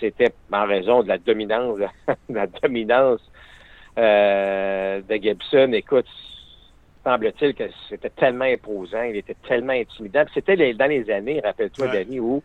c'était 0.00 0.32
en 0.52 0.66
raison 0.66 1.02
de 1.02 1.08
la 1.08 1.18
dominance, 1.18 1.78
de 1.78 1.86
la 2.34 2.46
dominance 2.46 3.20
de 3.96 5.14
Gibson. 5.14 5.72
Écoute, 5.72 6.06
semble-t-il 7.04 7.54
que 7.54 7.64
c'était 7.88 8.10
tellement 8.10 8.46
imposant, 8.46 9.02
il 9.02 9.16
était 9.16 9.36
tellement 9.46 9.72
intimidant. 9.72 10.24
C'était 10.34 10.74
dans 10.74 10.90
les 10.90 11.10
années, 11.10 11.40
rappelle-toi, 11.42 11.88
Danny, 11.88 12.18
où 12.18 12.42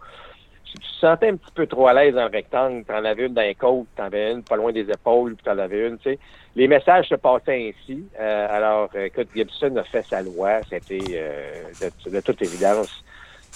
tu 0.74 0.78
te 0.80 1.00
sentais 1.00 1.30
un 1.30 1.36
petit 1.36 1.52
peu 1.54 1.68
trop 1.68 1.88
à 1.88 1.94
l'aise 1.94 2.14
dans 2.14 2.26
le 2.26 2.32
rectangle, 2.32 2.84
tu 2.86 2.94
en 2.94 3.04
avais 3.06 3.26
une 3.26 3.34
dans 3.34 3.42
les 3.42 3.56
côtes, 3.56 3.88
tu 3.96 4.02
en 4.02 4.06
avais 4.06 4.32
une 4.32 4.44
pas 4.44 4.56
loin 4.56 4.72
des 4.72 4.90
épaules, 4.90 5.36
puis 5.36 5.44
tu 5.44 5.50
en 5.50 5.58
avais 5.58 5.88
une, 5.88 5.98
tu 5.98 6.12
sais. 6.12 6.20
Les 6.56 6.68
messages 6.68 7.08
se 7.08 7.16
passaient 7.16 7.74
ainsi. 7.74 8.04
Euh, 8.20 8.48
alors, 8.50 8.90
écoute, 8.96 9.30
Gibson 9.36 9.76
a 9.78 9.84
fait 9.84 10.04
sa 10.04 10.22
loi, 10.22 10.60
c'était 10.70 11.00
euh, 11.14 11.90
de, 12.06 12.20
toute 12.20 12.42
évidence. 12.42 13.04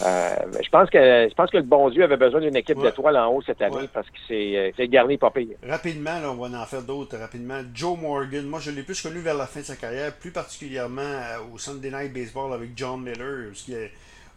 Euh, 0.01 0.35
je 0.63 0.69
pense 0.69 0.89
que 0.89 1.27
je 1.29 1.33
pense 1.35 1.51
que 1.51 1.57
le 1.57 1.63
bon 1.63 1.89
Dieu 1.91 2.03
avait 2.03 2.17
besoin 2.17 2.41
d'une 2.41 2.55
équipe 2.55 2.81
d'étoiles 2.81 3.15
en 3.15 3.31
haut 3.31 3.43
cette 3.43 3.61
année 3.61 3.87
parce 3.93 4.07
que 4.09 4.17
c'est 4.27 4.87
garni 4.87 5.17
pas 5.17 5.29
pire. 5.29 5.55
Rapidement, 5.67 6.19
là, 6.19 6.31
on 6.31 6.35
va 6.35 6.59
en 6.59 6.65
faire 6.65 6.81
d'autres 6.81 7.15
rapidement. 7.17 7.61
Joe 7.75 7.97
Morgan, 7.99 8.45
moi 8.45 8.59
je 8.59 8.71
l'ai 8.71 8.81
plus 8.81 8.99
connu 9.01 9.19
vers 9.19 9.35
la 9.35 9.45
fin 9.45 9.59
de 9.59 9.65
sa 9.65 9.75
carrière, 9.75 10.11
plus 10.13 10.31
particulièrement 10.31 11.19
au 11.53 11.59
Sunday 11.59 11.91
Night 11.91 12.11
Baseball 12.11 12.53
avec 12.53 12.71
John 12.75 13.03
Miller, 13.03 13.51
ce 13.53 13.65
qui 13.65 13.75
a, 13.75 13.87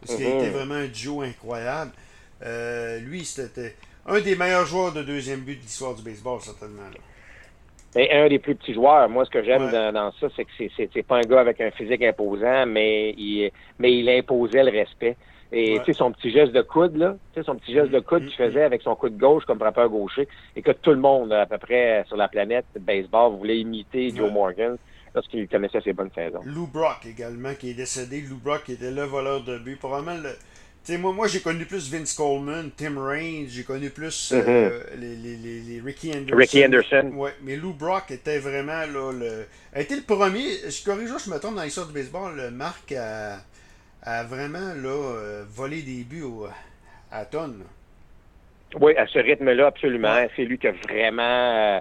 ce 0.04 0.16
qui 0.16 0.24
a 0.24 0.28
été 0.28 0.48
mm-hmm. 0.48 0.50
vraiment 0.50 0.74
un 0.74 0.88
duo 0.88 1.22
incroyable. 1.22 1.92
Euh, 2.42 2.98
lui, 3.00 3.24
c'était 3.24 3.74
un 4.06 4.20
des 4.20 4.36
meilleurs 4.36 4.66
joueurs 4.66 4.92
de 4.92 5.02
deuxième 5.02 5.40
but 5.40 5.56
de 5.56 5.62
l'histoire 5.62 5.94
du 5.94 6.02
baseball, 6.02 6.40
certainement. 6.40 6.82
Ben, 7.94 8.06
un 8.12 8.28
des 8.28 8.38
plus 8.38 8.54
petits 8.54 8.74
joueurs. 8.74 9.08
Moi, 9.08 9.24
ce 9.24 9.30
que 9.30 9.42
j'aime 9.42 9.70
dans, 9.70 10.12
ça, 10.20 10.28
c'est 10.36 10.44
que 10.44 10.50
c'est 10.76 11.02
pas 11.02 11.16
un 11.16 11.22
gars 11.22 11.40
avec 11.40 11.60
un 11.60 11.70
physique 11.70 12.02
imposant, 12.02 12.66
mais 12.66 13.10
il, 13.16 13.50
mais 13.78 13.98
il 13.98 14.08
imposait 14.10 14.64
le 14.64 14.70
respect. 14.70 15.16
Et 15.52 15.78
tu 15.78 15.86
sais, 15.86 15.92
son 15.92 16.12
petit 16.12 16.30
geste 16.30 16.52
de 16.52 16.60
coude, 16.60 16.96
là, 16.96 17.16
tu 17.32 17.40
sais, 17.40 17.46
son 17.46 17.54
petit 17.54 17.72
geste 17.72 17.90
de 17.90 18.00
coude 18.00 18.26
qu'il 18.26 18.36
faisait 18.36 18.64
avec 18.64 18.82
son 18.82 18.96
coude 18.96 19.16
gauche 19.16 19.44
comme 19.44 19.58
frappeur 19.58 19.88
gaucher, 19.88 20.28
et 20.56 20.60
que 20.60 20.72
tout 20.72 20.90
le 20.90 20.96
monde, 20.96 21.32
à 21.32 21.46
peu 21.46 21.56
près 21.58 22.04
sur 22.08 22.16
la 22.16 22.28
planète 22.28 22.66
baseball, 22.80 23.32
voulait 23.36 23.60
imiter 23.60 24.10
Joe 24.10 24.30
Morgan 24.30 24.76
lorsqu'il 25.14 25.48
connaissait 25.48 25.80
ses 25.80 25.92
bonnes 25.92 26.10
saisons. 26.14 26.40
Lou 26.44 26.66
Brock 26.66 27.06
également, 27.08 27.54
qui 27.54 27.70
est 27.70 27.74
décédé. 27.74 28.22
Lou 28.22 28.36
Brock 28.36 28.64
qui 28.64 28.72
était 28.72 28.90
le 28.90 29.04
voleur 29.04 29.42
de 29.42 29.58
but. 29.58 29.78
Probablement 29.78 30.20
le. 30.20 30.30
Sais, 30.92 30.98
moi, 30.98 31.12
moi 31.12 31.26
j'ai 31.26 31.40
connu 31.40 31.64
plus 31.64 31.90
Vince 31.90 32.14
Coleman, 32.14 32.70
Tim 32.76 32.94
Raines, 32.98 33.46
j'ai 33.48 33.64
connu 33.64 33.90
plus 33.90 34.32
euh, 34.32 34.70
mm-hmm. 34.70 35.00
les, 35.00 35.16
les, 35.16 35.60
les, 35.60 35.80
Ricky 35.80 36.12
Anderson. 36.12 36.36
Ricky 36.36 36.64
Anderson. 36.64 37.10
Ouais, 37.14 37.32
mais 37.42 37.56
Lou 37.56 37.72
Brock 37.72 38.10
était 38.10 38.38
vraiment 38.38 38.86
là, 38.86 39.12
le. 39.12 39.46
A 39.74 39.80
été 39.80 39.96
le 39.96 40.02
premier, 40.02 40.44
je 40.68 40.84
corrige, 40.84 41.10
je 41.24 41.30
me 41.30 41.38
trompe 41.38 41.56
dans 41.56 41.62
l'histoire 41.62 41.86
du 41.86 41.92
baseball, 41.92 42.50
Marc 42.52 42.92
a, 42.92 43.38
a 44.02 44.24
vraiment 44.24 44.74
là, 44.74 44.88
euh, 44.88 45.44
volé 45.48 45.82
des 45.82 46.04
buts 46.04 46.22
au, 46.22 46.46
à 47.10 47.24
tonnes. 47.24 47.64
Oui, 48.80 48.96
à 48.96 49.06
ce 49.06 49.18
rythme-là, 49.18 49.66
absolument. 49.66 50.26
C'est 50.34 50.44
lui 50.44 50.58
qui 50.58 50.68
a 50.68 50.72
vraiment. 50.72 51.22
Euh, 51.22 51.80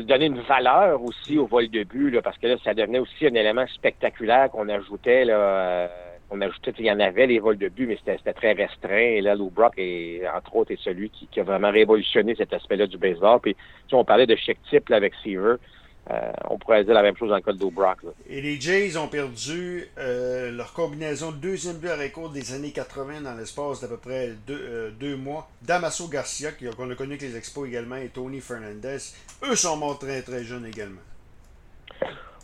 donner 0.00 0.26
une 0.26 0.40
valeur 0.40 1.02
aussi 1.02 1.36
au 1.36 1.46
vol 1.46 1.68
de 1.68 1.84
but, 1.84 2.10
là, 2.10 2.22
parce 2.22 2.38
que 2.38 2.46
là, 2.46 2.56
ça 2.64 2.72
devenait 2.72 2.98
aussi 2.98 3.26
un 3.26 3.34
élément 3.34 3.66
spectaculaire 3.66 4.50
qu'on 4.50 4.68
ajoutait. 4.68 5.26
Là, 5.26 5.90
on 6.32 6.40
ajoutait, 6.40 6.72
il 6.78 6.86
y 6.86 6.90
en 6.90 6.98
avait 6.98 7.26
les 7.26 7.38
vols 7.38 7.58
de 7.58 7.68
but, 7.68 7.86
mais 7.86 7.98
c'était 8.04 8.32
très 8.32 8.52
restreint. 8.52 8.96
Et 8.96 9.20
là, 9.20 9.34
Lou 9.34 9.50
Brock, 9.50 9.74
est, 9.76 10.22
entre 10.34 10.56
autres, 10.56 10.72
est 10.72 10.80
celui 10.82 11.10
qui, 11.10 11.28
a 11.38 11.42
vraiment 11.42 11.70
révolutionné 11.70 12.34
cet 12.34 12.54
aspect-là 12.54 12.86
du 12.86 12.96
baseball. 12.96 13.38
Puis, 13.40 13.54
si 13.86 13.94
on 13.94 14.04
parlait 14.04 14.26
de 14.26 14.34
chèque 14.34 14.58
type 14.70 14.88
là, 14.88 14.96
avec 14.96 15.12
Seaver, 15.22 15.56
euh, 16.10 16.32
on 16.48 16.58
pourrait 16.58 16.84
dire 16.84 16.94
la 16.94 17.02
même 17.02 17.16
chose 17.16 17.28
dans 17.28 17.36
le 17.36 17.42
cas 17.42 17.52
de 17.52 17.58
Brock. 17.58 17.98
Et 18.28 18.40
les 18.40 18.58
Jays 18.58 18.96
ont 18.96 19.08
perdu 19.08 19.86
euh, 19.98 20.50
leur 20.50 20.72
combinaison 20.72 21.32
de 21.32 21.36
deuxième 21.36 21.76
but 21.76 21.90
à 21.90 21.96
récord 21.96 22.30
des 22.30 22.54
années 22.54 22.72
80 22.72 23.20
dans 23.20 23.34
l'espace 23.34 23.82
d'à 23.82 23.88
peu 23.88 23.98
près 23.98 24.32
deux, 24.46 24.58
euh, 24.58 25.16
mois. 25.18 25.50
Damaso 25.60 26.08
Garcia, 26.08 26.50
qu'on 26.52 26.90
a 26.90 26.94
connu 26.94 27.10
avec 27.10 27.22
les 27.22 27.36
Expos 27.36 27.68
également, 27.68 27.96
et 27.96 28.08
Tony 28.08 28.40
Fernandez. 28.40 28.98
Eux 29.44 29.54
sont 29.54 29.76
morts 29.76 29.98
très 29.98 30.22
très 30.22 30.42
jeunes 30.42 30.66
également. 30.66 31.00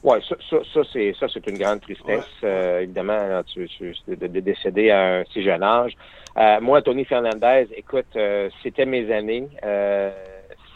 Oui, 0.05 0.19
ça, 0.29 0.37
ça, 0.49 0.57
ça 0.73 0.81
c'est 0.93 1.13
ça 1.19 1.27
c'est 1.33 1.47
une 1.49 1.59
grande 1.59 1.81
tristesse, 1.81 2.29
évidemment, 2.43 3.19
de, 3.19 4.41
décéder 4.41 4.91
à 4.91 5.19
un 5.19 5.25
si 5.33 5.43
jeune 5.43 5.63
âge. 5.63 5.93
moi, 6.61 6.83
Tony 6.83 7.05
Fernandez, 7.05 7.67
écoute, 7.77 8.17
c'était 8.63 8.87
mes 8.87 9.13
années 9.13 9.49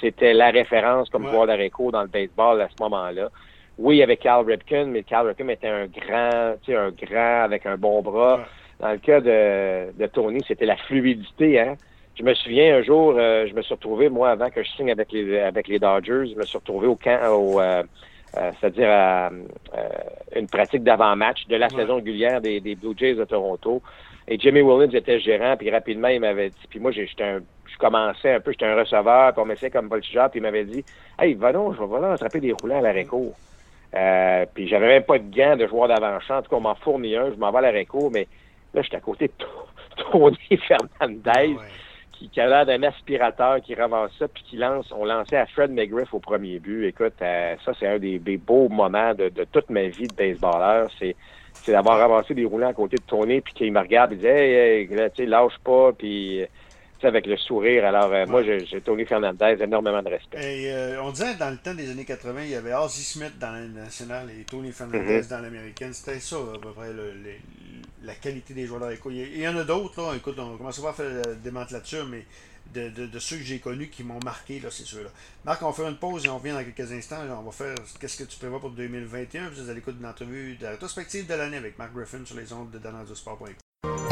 c'était 0.03 0.35
la 0.35 0.51
référence 0.51 1.09
comme 1.09 1.29
joueur 1.29 1.47
d'Areco 1.47 1.91
dans 1.91 2.03
le 2.03 2.09
baseball 2.09 2.61
à 2.61 2.69
ce 2.69 2.83
moment-là. 2.83 3.31
Oui, 3.79 4.03
avec 4.03 4.21
Cal 4.21 4.45
Ripken, 4.45 4.91
mais 4.91 5.03
Cal 5.03 5.27
Ripken 5.29 5.49
était 5.49 5.69
un 5.69 5.87
grand, 5.87 6.55
tu 6.63 6.73
sais, 6.73 6.77
un 6.77 6.91
grand 6.91 7.45
avec 7.45 7.65
un 7.65 7.77
bon 7.77 8.03
bras. 8.03 8.41
Dans 8.81 8.91
le 8.91 8.99
cas 8.99 9.21
de, 9.21 9.93
de 9.97 10.07
Tony, 10.09 10.41
c'était 10.47 10.67
la 10.67 10.77
fluidité, 10.77 11.61
hein. 11.61 11.77
Je 12.15 12.25
me 12.25 12.35
souviens 12.35 12.77
un 12.77 12.83
jour, 12.83 13.15
euh, 13.17 13.47
je 13.49 13.55
me 13.55 13.63
suis 13.63 13.73
retrouvé, 13.73 14.11
moi, 14.11 14.31
avant 14.31 14.51
que 14.51 14.63
je 14.63 14.69
signe 14.73 14.91
avec 14.91 15.11
les 15.13 15.39
avec 15.39 15.67
les 15.67 15.79
Dodgers, 15.79 16.31
je 16.31 16.39
me 16.39 16.45
suis 16.45 16.59
retrouvé 16.59 16.87
au 16.87 16.95
camp, 16.95 17.19
au, 17.31 17.59
euh, 17.59 17.63
euh, 17.63 17.83
c'est-à-dire 18.35 18.89
à, 18.91 19.31
une 20.35 20.47
pratique 20.47 20.83
d'avant-match 20.83 21.47
de 21.49 21.57
la 21.57 21.69
saison 21.69 21.97
régulière 21.97 22.41
des, 22.41 22.61
des 22.61 22.75
Blue 22.75 22.95
Jays 22.97 23.15
de 23.15 23.25
Toronto. 23.25 23.83
Et 24.29 24.39
Jimmy 24.39 24.63
Williams 24.63 24.95
était 24.95 25.21
gérant, 25.21 25.57
puis 25.57 25.71
rapidement, 25.71 26.09
il 26.09 26.21
m'avait 26.21 26.51
dit, 26.51 26.67
puis 26.71 26.79
moi, 26.79 26.93
j'étais 26.93 27.25
un 27.25 27.41
je 27.73 27.79
commençais 27.79 28.35
un 28.35 28.41
peu, 28.41 28.53
j'étais 28.53 28.67
un 28.67 28.77
receveur, 28.77 29.33
puis 29.33 29.43
on 29.43 29.47
m'essayait 29.47 29.71
comme 29.71 29.89
voltigeur, 29.89 30.31
puis 30.31 30.41
il 30.41 30.43
m'avait 30.43 30.65
dit 30.65 30.85
Hey, 31.19 31.35
va 31.35 31.53
donc, 31.53 31.75
je 31.75 31.83
vais 31.83 32.01
là 32.01 32.13
attraper 32.13 32.41
des 32.41 32.53
roulants 32.53 32.79
à 32.79 32.83
l'arrêt 32.83 33.05
court. 33.05 33.35
Euh, 33.95 34.47
puis 34.55 34.69
j'avais 34.69 34.89
même 34.89 35.03
pas 35.03 35.19
de 35.19 35.35
gants 35.35 35.57
de 35.57 35.67
joueur 35.67 35.89
d'avant-champ. 35.89 36.39
En 36.39 36.43
tout 36.43 36.51
cas, 36.51 36.57
on 36.57 36.61
m'en 36.61 36.75
fournit 36.75 37.17
un, 37.17 37.31
je 37.31 37.37
m'en 37.37 37.51
vais 37.51 37.59
à 37.59 37.63
l'arrêt 37.63 37.85
court, 37.85 38.11
mais 38.11 38.27
là, 38.75 38.83
j'étais 38.83 38.97
à 38.97 39.01
côté 39.01 39.29
de 39.29 39.33
Tony 40.11 40.39
Fernandez, 40.69 41.57
ah 41.59 41.63
qui, 42.23 42.29
qui, 42.29 42.41
a 42.41 42.65
d'un 42.65 42.83
aspirateur 42.83 43.61
qui 43.61 43.75
ramasse 43.75 44.13
ça, 44.19 44.29
puis 44.29 44.43
qui 44.45 44.57
lance, 44.57 44.93
on 44.97 45.05
lançait 45.05 45.37
à 45.37 45.47
Fred 45.47 45.71
McGriff 45.71 46.15
au 46.15 46.21
premier 46.21 46.59
but. 46.59 46.87
Écoute, 46.87 47.15
euh, 47.23 47.57
ça, 47.65 47.73
c'est 47.79 47.87
un 47.87 47.99
des, 47.99 48.19
beaux 48.39 48.69
moments 48.69 49.15
de, 49.15 49.31
toute 49.51 49.71
ma 49.71 49.89
vie 49.89 50.07
de 50.07 50.15
baseballeur. 50.15 50.91
C'est 50.99 51.17
c'est 51.55 51.73
d'avoir 51.73 51.99
ramassé 51.99 52.33
des 52.33 52.47
roulants 52.47 52.71
à 52.71 52.73
côté 52.73 52.97
de 52.97 53.03
Tony, 53.03 53.43
puis 53.43 53.53
qu'il 53.53 53.73
me 53.73 53.79
regarde 53.79 54.15
et 54.15 54.17
dit 54.17 54.27
Hey, 54.27 54.89
hey 54.89 55.11
sais, 55.15 55.27
lâche 55.27 55.59
pas, 55.63 55.93
puis 55.93 56.45
avec 57.05 57.27
le 57.27 57.37
sourire. 57.37 57.85
Alors, 57.85 58.13
euh, 58.13 58.27
moi, 58.27 58.43
j'ai 58.43 58.81
Tony 58.81 59.05
Fernandez, 59.05 59.57
énormément 59.61 60.03
de 60.03 60.09
respect. 60.09 60.39
Et, 60.39 60.73
euh, 60.73 61.03
on 61.03 61.11
disait 61.11 61.35
dans 61.37 61.51
le 61.51 61.57
temps 61.57 61.75
des 61.75 61.91
années 61.91 62.05
80, 62.05 62.43
il 62.45 62.51
y 62.51 62.55
avait 62.55 62.75
Ozzie 62.75 63.03
Smith 63.03 63.39
dans 63.39 63.53
la 63.53 63.61
nationale 63.61 64.29
et 64.31 64.45
Tony 64.45 64.73
Fernandez 64.73 65.23
mhm. 65.23 65.29
dans 65.29 65.41
l'américaine. 65.41 65.93
C'était 65.93 66.21
ça, 66.21 66.37
à 66.37 66.59
peu 66.59 66.71
près, 66.71 66.89
la 68.03 68.15
qualité 68.15 68.55
des 68.55 68.67
joueurs. 68.67 68.91
Il 69.07 69.39
y 69.39 69.49
en 69.49 69.57
a 69.57 69.65
d'autres, 69.65 70.01
là. 70.01 70.15
Écoute, 70.17 70.39
on 70.39 70.57
commence 70.57 70.81
pas 70.81 70.91
à 70.91 70.93
faire 70.93 71.11
la 71.11 71.35
démantelature, 71.35 72.07
mais 72.07 72.25
de, 72.75 72.89
de, 72.89 73.19
ceux 73.19 73.37
que 73.37 73.43
j'ai 73.43 73.59
connus 73.59 73.89
qui 73.89 74.03
m'ont 74.03 74.21
marqué, 74.25 74.61
là, 74.61 74.71
c'est 74.71 74.85
ceux-là. 74.85 75.11
Marc, 75.45 75.63
on 75.63 75.67
va 75.67 75.73
faire 75.73 75.89
une 75.89 75.97
pause 75.97 76.25
et 76.25 76.29
on 76.29 76.39
revient 76.39 76.53
dans 76.53 76.65
quelques 76.65 76.91
instants. 76.93 77.21
on 77.39 77.43
va 77.43 77.53
faire 77.53 77.75
qu'est-ce 78.01 78.17
que 78.17 78.25
tu 78.25 78.39
prévois 78.39 78.61
pour 78.61 78.71
2021. 78.71 79.51
Vous 79.51 79.63
êtes 79.63 79.69
à 79.69 79.75
l'écoute 79.75 79.97
d'une 79.97 80.07
entrevue 80.07 80.57
de 80.57 80.65
la 80.65 80.71
rétrospective 80.71 81.27
de 81.27 81.35
l'année 81.35 81.59
avec 81.59 81.79
Marc 81.79 81.93
Griffin 81.93 82.25
sur 82.25 82.37
les 82.37 82.53
ondes 82.53 82.71
de 82.71 83.15
Sport.com. 83.15 83.62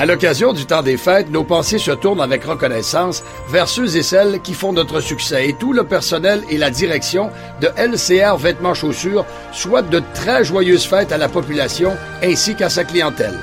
À 0.00 0.06
l'occasion 0.06 0.54
du 0.54 0.64
temps 0.64 0.82
des 0.82 0.96
fêtes, 0.96 1.30
nos 1.30 1.44
pensées 1.44 1.78
se 1.78 1.90
tournent 1.90 2.22
avec 2.22 2.44
reconnaissance 2.44 3.22
vers 3.50 3.68
ceux 3.68 3.98
et 3.98 4.02
celles 4.02 4.40
qui 4.40 4.54
font 4.54 4.72
notre 4.72 5.00
succès 5.00 5.50
et 5.50 5.52
tout 5.52 5.74
le 5.74 5.84
personnel 5.84 6.42
et 6.48 6.56
la 6.56 6.70
direction 6.70 7.30
de 7.60 7.68
LCR 7.76 8.38
Vêtements 8.38 8.72
Chaussures 8.72 9.26
souhaitent 9.52 9.90
de 9.90 10.02
très 10.14 10.42
joyeuses 10.42 10.86
fêtes 10.86 11.12
à 11.12 11.18
la 11.18 11.28
population 11.28 11.92
ainsi 12.22 12.54
qu'à 12.54 12.70
sa 12.70 12.84
clientèle. 12.84 13.38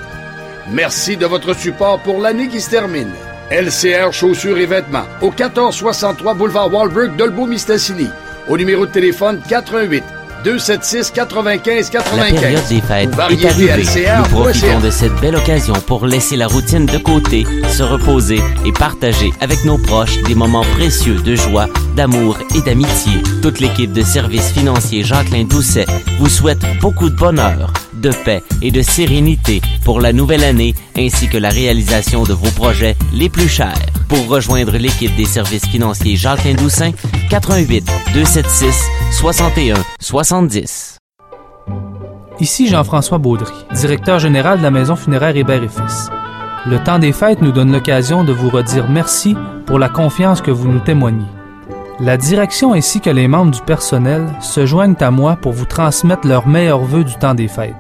Merci 0.72 1.16
de 1.16 1.28
votre 1.28 1.54
support 1.54 2.00
pour 2.00 2.20
l'année 2.20 2.48
qui 2.48 2.60
se 2.60 2.72
termine. 2.72 3.12
LCR 3.52 4.12
Chaussures 4.12 4.58
et 4.58 4.66
Vêtements 4.66 5.06
au 5.22 5.28
1463 5.28 6.34
boulevard 6.34 6.74
Walberg 6.74 7.16
d'Olbeau-Mistassini 7.18 8.10
au 8.50 8.58
numéro 8.58 8.88
de 8.88 8.92
téléphone 8.92 9.42
88 9.48 10.04
276 10.44 11.12
95 11.12 11.90
95. 11.90 12.34
La 12.34 12.40
période 12.40 12.68
des 12.70 12.82
fêtes 12.82 13.10
est 13.30 13.46
arrivée. 13.46 14.08
Nous 14.18 14.24
profitons 14.42 14.80
de 14.80 14.90
cette 14.90 15.16
belle 15.16 15.36
occasion 15.36 15.74
pour 15.86 16.06
laisser 16.06 16.36
la 16.36 16.48
routine 16.48 16.86
de 16.86 16.98
côté, 16.98 17.46
se 17.70 17.84
reposer 17.84 18.40
et 18.66 18.72
partager 18.72 19.32
avec 19.40 19.64
nos 19.66 19.78
proches 19.78 20.22
des 20.24 20.36
moments 20.36 20.66
précieux 20.76 21.16
de 21.16 21.36
joie, 21.36 21.68
d'amour 21.96 22.38
et 22.56 22.62
d'amitié. 22.62 23.14
Toute 23.42 23.60
l'équipe 23.60 23.92
de 23.92 24.02
services 24.02 24.52
financiers 24.52 25.04
Jacqueline 25.04 25.48
Doucet 25.48 25.86
vous 26.20 26.30
souhaite 26.30 26.62
beaucoup 26.82 27.10
de 27.10 27.16
bonheur, 27.16 27.72
de 28.00 28.12
paix 28.26 28.44
et 28.62 28.72
de 28.72 28.82
sérénité 28.82 29.62
pour 29.84 30.00
la 30.02 30.14
nouvelle 30.14 30.44
année 30.44 30.74
ainsi 30.98 31.28
que 31.28 31.38
la 31.38 31.50
réalisation 31.50 32.24
de 32.24 32.34
vos 32.34 32.52
projets 32.52 32.96
les 33.14 33.30
plus 33.30 33.48
chers. 33.48 33.80
Pour 34.08 34.28
rejoindre 34.28 34.78
l'équipe 34.78 35.16
des 35.16 35.26
services 35.26 35.68
financiers 35.68 36.16
Jacques 36.16 36.48
Doussin, 36.56 36.92
88 37.30 37.86
276 38.14 38.76
61 39.12 39.76
70. 40.00 40.98
Ici 42.40 42.68
Jean-François 42.68 43.18
Baudry, 43.18 43.54
directeur 43.74 44.20
général 44.20 44.60
de 44.60 44.64
la 44.64 44.72
Maison 44.72 44.96
funéraire 44.96 45.36
Hébert 45.36 45.64
et 45.64 45.68
Fils. 45.68 46.10
Le 46.66 46.84
temps 46.84 47.00
des 47.00 47.14
fêtes 47.14 47.42
nous 47.42 47.52
donne 47.52 47.72
l'occasion 47.72 48.24
de 48.24 48.34
vous 48.34 48.50
redire 48.50 48.90
merci 48.90 49.36
pour 49.66 49.80
la 49.80 49.90
confiance 49.90 50.42
que 50.42 50.52
vous 50.52 50.68
nous 50.68 50.80
témoignez. 50.80 51.26
La 52.00 52.16
direction 52.16 52.74
ainsi 52.74 53.02
que 53.02 53.10
les 53.10 53.28
membres 53.28 53.50
du 53.50 53.62
personnel 53.62 54.28
se 54.40 54.68
joignent 54.68 54.96
à 55.00 55.10
moi 55.10 55.36
pour 55.36 55.52
vous 55.52 55.66
transmettre 55.66 56.28
leurs 56.28 56.48
meilleurs 56.48 56.84
vœux 56.84 57.04
du 57.04 57.16
temps 57.16 57.34
des 57.34 57.48
fêtes. 57.48 57.74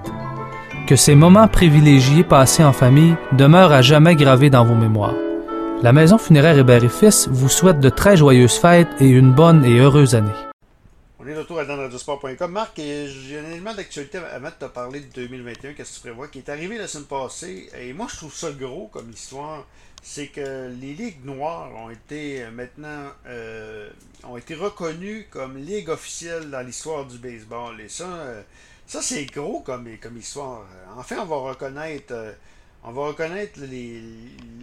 Que 0.88 0.95
ces 0.95 1.13
moments 1.13 1.47
privilégiés 1.47 2.23
passés 2.23 2.63
en 2.63 2.73
famille 2.73 3.15
demeurent 3.34 3.71
à 3.71 3.84
jamais 3.84 4.15
gravés 4.15 4.49
dans 4.49 4.65
vos 4.65 4.73
mémoires. 4.73 5.13
La 5.84 5.93
Maison 5.93 6.17
funéraire 6.17 6.58
Hébert 6.58 6.84
et 6.84 6.89
Fils 6.89 7.27
vous 7.30 7.47
souhaite 7.47 7.80
de 7.80 7.89
très 7.89 8.17
joyeuses 8.17 8.58
fêtes 8.58 8.89
et 8.99 9.08
une 9.08 9.34
bonne 9.34 9.63
et 9.63 9.77
heureuse 9.77 10.15
année. 10.15 10.32
On 11.19 11.27
est 11.27 11.36
de 11.36 11.39
retour 11.39 11.60
à 11.60 11.65
danradiosport.com. 11.65 12.51
Marc, 12.51 12.71
j'ai 12.77 13.38
un 13.38 13.51
élément 13.51 13.75
d'actualité 13.75 14.17
avant 14.34 14.49
de 14.49 14.65
te 14.65 14.71
parler 14.71 15.01
de 15.01 15.13
2021, 15.13 15.73
qu'est-ce 15.73 15.91
que 15.91 15.95
tu 15.95 16.01
prévois, 16.01 16.27
qui 16.27 16.39
est 16.39 16.49
arrivé 16.49 16.80
la 16.80 16.88
semaine 16.88 17.06
passée? 17.06 17.69
Et 17.80 17.93
moi, 17.93 18.08
je 18.10 18.15
trouve 18.17 18.34
ça 18.34 18.49
gros 18.49 18.89
comme 18.91 19.12
histoire. 19.12 19.67
C'est 20.10 20.28
que 20.28 20.70
les 20.80 20.93
ligues 20.93 21.26
noires 21.26 21.70
ont 21.76 21.89
été 21.89 22.41
euh, 22.43 22.50
maintenant 22.50 23.12
euh, 23.26 23.89
ont 24.24 24.38
été 24.38 24.56
reconnues 24.56 25.28
comme 25.30 25.58
ligue 25.58 25.89
officielle 25.89 26.50
dans 26.50 26.62
l'histoire 26.62 27.06
du 27.06 27.17
baseball. 27.17 27.82
Et 27.82 27.89
ça, 27.89 28.06
euh, 28.06 28.41
ça 28.88 29.02
c'est 29.02 29.26
gros 29.26 29.60
comme, 29.60 29.86
comme 30.02 30.15
histoire. 30.15 30.65
Enfin, 30.96 31.17
on 31.20 31.26
va 31.26 31.36
reconnaître 31.36 32.13
on 32.86 32.93
va 32.93 33.08
reconnaître 33.08 33.60
les, 33.60 34.02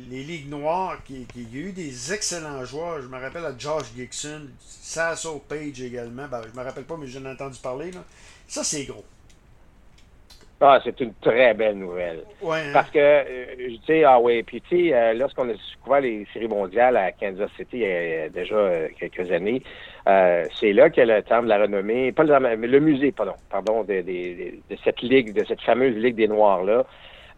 ligues 0.08 0.48
noires 0.48 1.04
qui, 1.04 1.26
qui 1.26 1.42
y 1.42 1.58
a 1.58 1.60
eu 1.66 1.72
des 1.72 2.14
excellents 2.14 2.64
joueurs. 2.64 3.02
Je 3.02 3.08
me 3.08 3.20
rappelle 3.20 3.44
à 3.44 3.56
Josh 3.56 3.92
Gibson, 3.94 4.46
Sasso 4.66 5.44
Page 5.46 5.78
également. 5.82 6.26
Ben, 6.26 6.40
je 6.50 6.58
me 6.58 6.64
rappelle 6.64 6.84
pas, 6.84 6.96
mais 6.96 7.06
j'en 7.06 7.22
ai 7.26 7.32
entendu 7.32 7.58
parler. 7.58 7.90
Ça, 8.48 8.64
c'est 8.64 8.84
gros. 8.86 9.04
Ah, 10.60 10.78
c'est 10.82 10.98
une 11.00 11.12
très 11.20 11.52
belle 11.52 11.78
nouvelle. 11.78 12.22
Ouais, 12.40 12.58
hein. 12.58 12.70
Parce 12.72 12.90
que, 12.90 12.98
euh, 12.98 13.44
tu 13.58 13.78
sais, 13.86 14.04
ah 14.04 14.18
ouais, 14.20 14.42
puis 14.42 14.60
tu 14.62 14.88
sais, 14.88 14.94
euh, 14.94 15.12
lorsqu'on 15.12 15.48
a 15.48 15.52
découvert 15.52 16.00
les 16.00 16.26
séries 16.32 16.48
mondiales 16.48 16.96
à 16.96 17.12
Kansas 17.12 17.50
City 17.56 17.78
il 17.78 17.80
y 17.80 17.86
a, 17.86 18.28
déjà 18.28 18.54
euh, 18.54 18.88
quelques 18.98 19.30
années, 19.30 19.62
c'est 20.06 20.72
là 20.72 20.90
que 20.90 21.00
le 21.00 21.22
temps 21.22 21.42
de 21.42 21.48
la 21.48 21.58
renommée, 21.58 22.12
pas 22.12 22.24
le, 22.24 22.56
mais 22.56 22.66
le 22.66 22.80
musée, 22.80 23.12
pardon, 23.12 23.34
pardon, 23.50 23.82
de, 23.82 24.00
de, 24.00 24.52
de, 24.70 24.76
cette 24.84 25.02
ligue, 25.02 25.34
de 25.34 25.44
cette 25.44 25.60
fameuse 25.60 25.96
ligue 25.96 26.14
des 26.14 26.28
Noirs-là, 26.28 26.84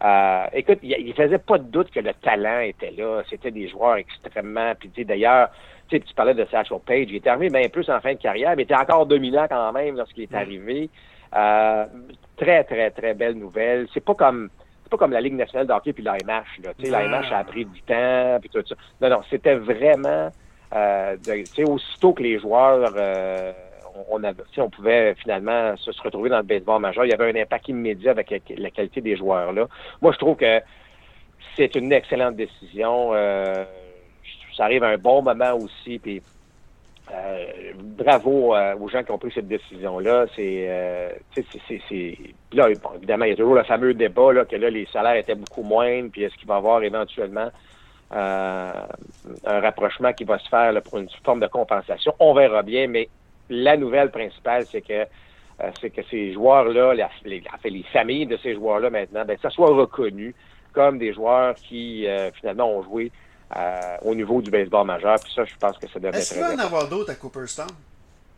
Euh, 0.03 0.45
écoute, 0.53 0.79
il, 0.83 1.07
ne 1.07 1.13
faisait 1.13 1.39
pas 1.39 1.57
de 1.57 1.63
doute 1.63 1.89
que 1.89 1.99
le 1.99 2.13
talent 2.13 2.59
était 2.59 2.91
là. 2.91 3.23
C'était 3.29 3.51
des 3.51 3.67
joueurs 3.67 3.95
extrêmement. 3.95 4.73
Puis 4.75 5.03
d'ailleurs, 5.03 5.49
tu 5.89 5.99
parlais 6.15 6.35
de 6.35 6.45
Satchel 6.45 6.79
Page. 6.85 7.07
Il 7.09 7.15
était 7.15 7.29
arrivé 7.29 7.49
bien 7.49 7.67
plus 7.69 7.89
en 7.89 7.99
fin 7.99 8.13
de 8.13 8.19
carrière, 8.19 8.53
mais 8.55 8.63
il 8.63 8.65
était 8.65 8.75
encore 8.75 9.05
dominant 9.07 9.47
quand 9.49 9.71
même 9.73 9.95
lorsqu'il 9.95 10.23
est 10.23 10.31
mm. 10.31 10.87
Euh, 11.35 11.85
très, 12.35 12.63
très, 12.63 12.91
très 12.91 13.13
belle 13.13 13.35
nouvelle. 13.35 13.87
C'est 13.93 14.03
pas 14.03 14.15
comme 14.15 14.49
c'est 14.83 14.89
pas 14.89 14.97
comme 14.97 15.11
la 15.11 15.21
Ligue 15.21 15.33
nationale 15.33 15.67
d'hockey 15.67 15.91
puis 15.93 16.03
l'AMH. 16.03 16.61
Là. 16.63 16.71
L'AMH 16.79 17.33
a 17.33 17.43
pris 17.43 17.65
du 17.65 17.81
temps 17.81 18.37
puis 18.39 18.49
tout 18.49 18.63
ça. 18.65 18.75
Non, 19.01 19.09
non, 19.09 19.21
c'était 19.29 19.55
vraiment 19.55 20.31
euh, 20.73 21.17
sais, 21.23 21.63
aussitôt 21.63 22.13
que 22.13 22.23
les 22.23 22.39
joueurs 22.39 22.93
euh, 22.95 23.51
on, 24.09 24.23
avait, 24.23 24.43
on 24.57 24.69
pouvait 24.69 25.15
finalement 25.15 25.75
se, 25.77 25.91
retrouver 26.01 26.29
dans 26.29 26.37
le 26.37 26.43
baseball 26.43 26.81
majeur, 26.81 27.05
il 27.05 27.11
y 27.11 27.13
avait 27.13 27.31
un 27.31 27.41
impact 27.41 27.69
immédiat 27.69 28.11
avec 28.11 28.33
la, 28.57 28.69
qualité 28.69 29.01
des 29.01 29.15
joueurs 29.15 29.53
là. 29.53 29.67
Moi, 30.01 30.11
je 30.11 30.17
trouve 30.17 30.35
que 30.35 30.61
c'est 31.55 31.75
une 31.75 31.91
excellente 31.91 32.35
décision. 32.35 33.13
Euh, 33.13 33.65
ça 34.55 34.65
arrive 34.65 34.83
à 34.83 34.89
un 34.89 34.97
bon 34.97 35.21
moment 35.21 35.53
aussi. 35.53 35.99
Puis 35.99 36.21
euh, 37.13 37.71
bravo 37.77 38.53
euh, 38.53 38.75
aux 38.77 38.89
gens 38.89 39.03
qui 39.03 39.11
ont 39.11 39.17
pris 39.17 39.31
cette 39.33 39.47
décision-là. 39.47 40.25
C'est, 40.35 40.65
euh, 40.69 41.09
là, 42.53 42.69
évidemment, 42.95 43.25
il 43.25 43.29
y 43.29 43.33
a 43.33 43.35
toujours 43.35 43.55
le 43.55 43.63
fameux 43.63 43.93
débat 43.93 44.33
là, 44.33 44.45
que 44.45 44.55
là, 44.55 44.69
les 44.69 44.85
salaires 44.87 45.15
étaient 45.15 45.35
beaucoup 45.35 45.63
moindres, 45.63 46.09
puis 46.11 46.23
est-ce 46.23 46.35
qu'il 46.35 46.47
va 46.47 46.55
y 46.55 46.57
avoir 46.57 46.83
éventuellement 46.83 47.49
un 48.09 48.71
rapprochement 49.45 50.13
qui 50.13 50.23
va 50.23 50.39
se 50.39 50.47
faire 50.47 50.73
pour 50.81 50.97
une 50.97 51.09
forme 51.23 51.39
de 51.39 51.47
compensation? 51.47 52.13
On 52.19 52.33
verra 52.33 52.61
bien, 52.61 52.87
mais 52.87 53.09
la 53.49 53.77
nouvelle 53.77 54.11
principale, 54.11 54.65
c'est 54.65 54.81
que 54.81 55.05
c'est 55.81 55.89
que 55.89 56.03
ces 56.11 56.33
joueurs-là, 56.33 56.93
les, 57.25 57.41
les 57.65 57.83
familles 57.91 58.27
de 58.27 58.37
ces 58.37 58.53
joueurs-là 58.53 58.89
maintenant, 58.89 59.25
ben, 59.25 59.37
ça 59.41 59.49
soit 59.49 59.73
reconnu 59.73 60.35
comme 60.71 60.99
des 60.99 61.13
joueurs 61.13 61.55
qui 61.55 62.05
finalement 62.39 62.69
ont 62.69 62.83
joué 62.83 63.11
euh, 63.11 63.15
au 64.01 64.15
niveau 64.15 64.41
du 64.41 64.51
baseball 64.51 64.85
majeur. 64.85 65.19
Puis 65.19 65.31
ça, 65.33 65.45
je 65.45 65.53
pense 65.59 65.77
que 65.77 65.87
ça 65.87 65.99
devrait 65.99 66.09
être. 66.09 66.17
Est-ce 66.17 66.33
qu'il 66.33 66.43
va 66.43 66.53
y 66.53 66.55
en 66.55 66.59
avoir 66.59 66.87
d'autres 66.87 67.11
à 67.11 67.15
Cooperstown? 67.15 67.67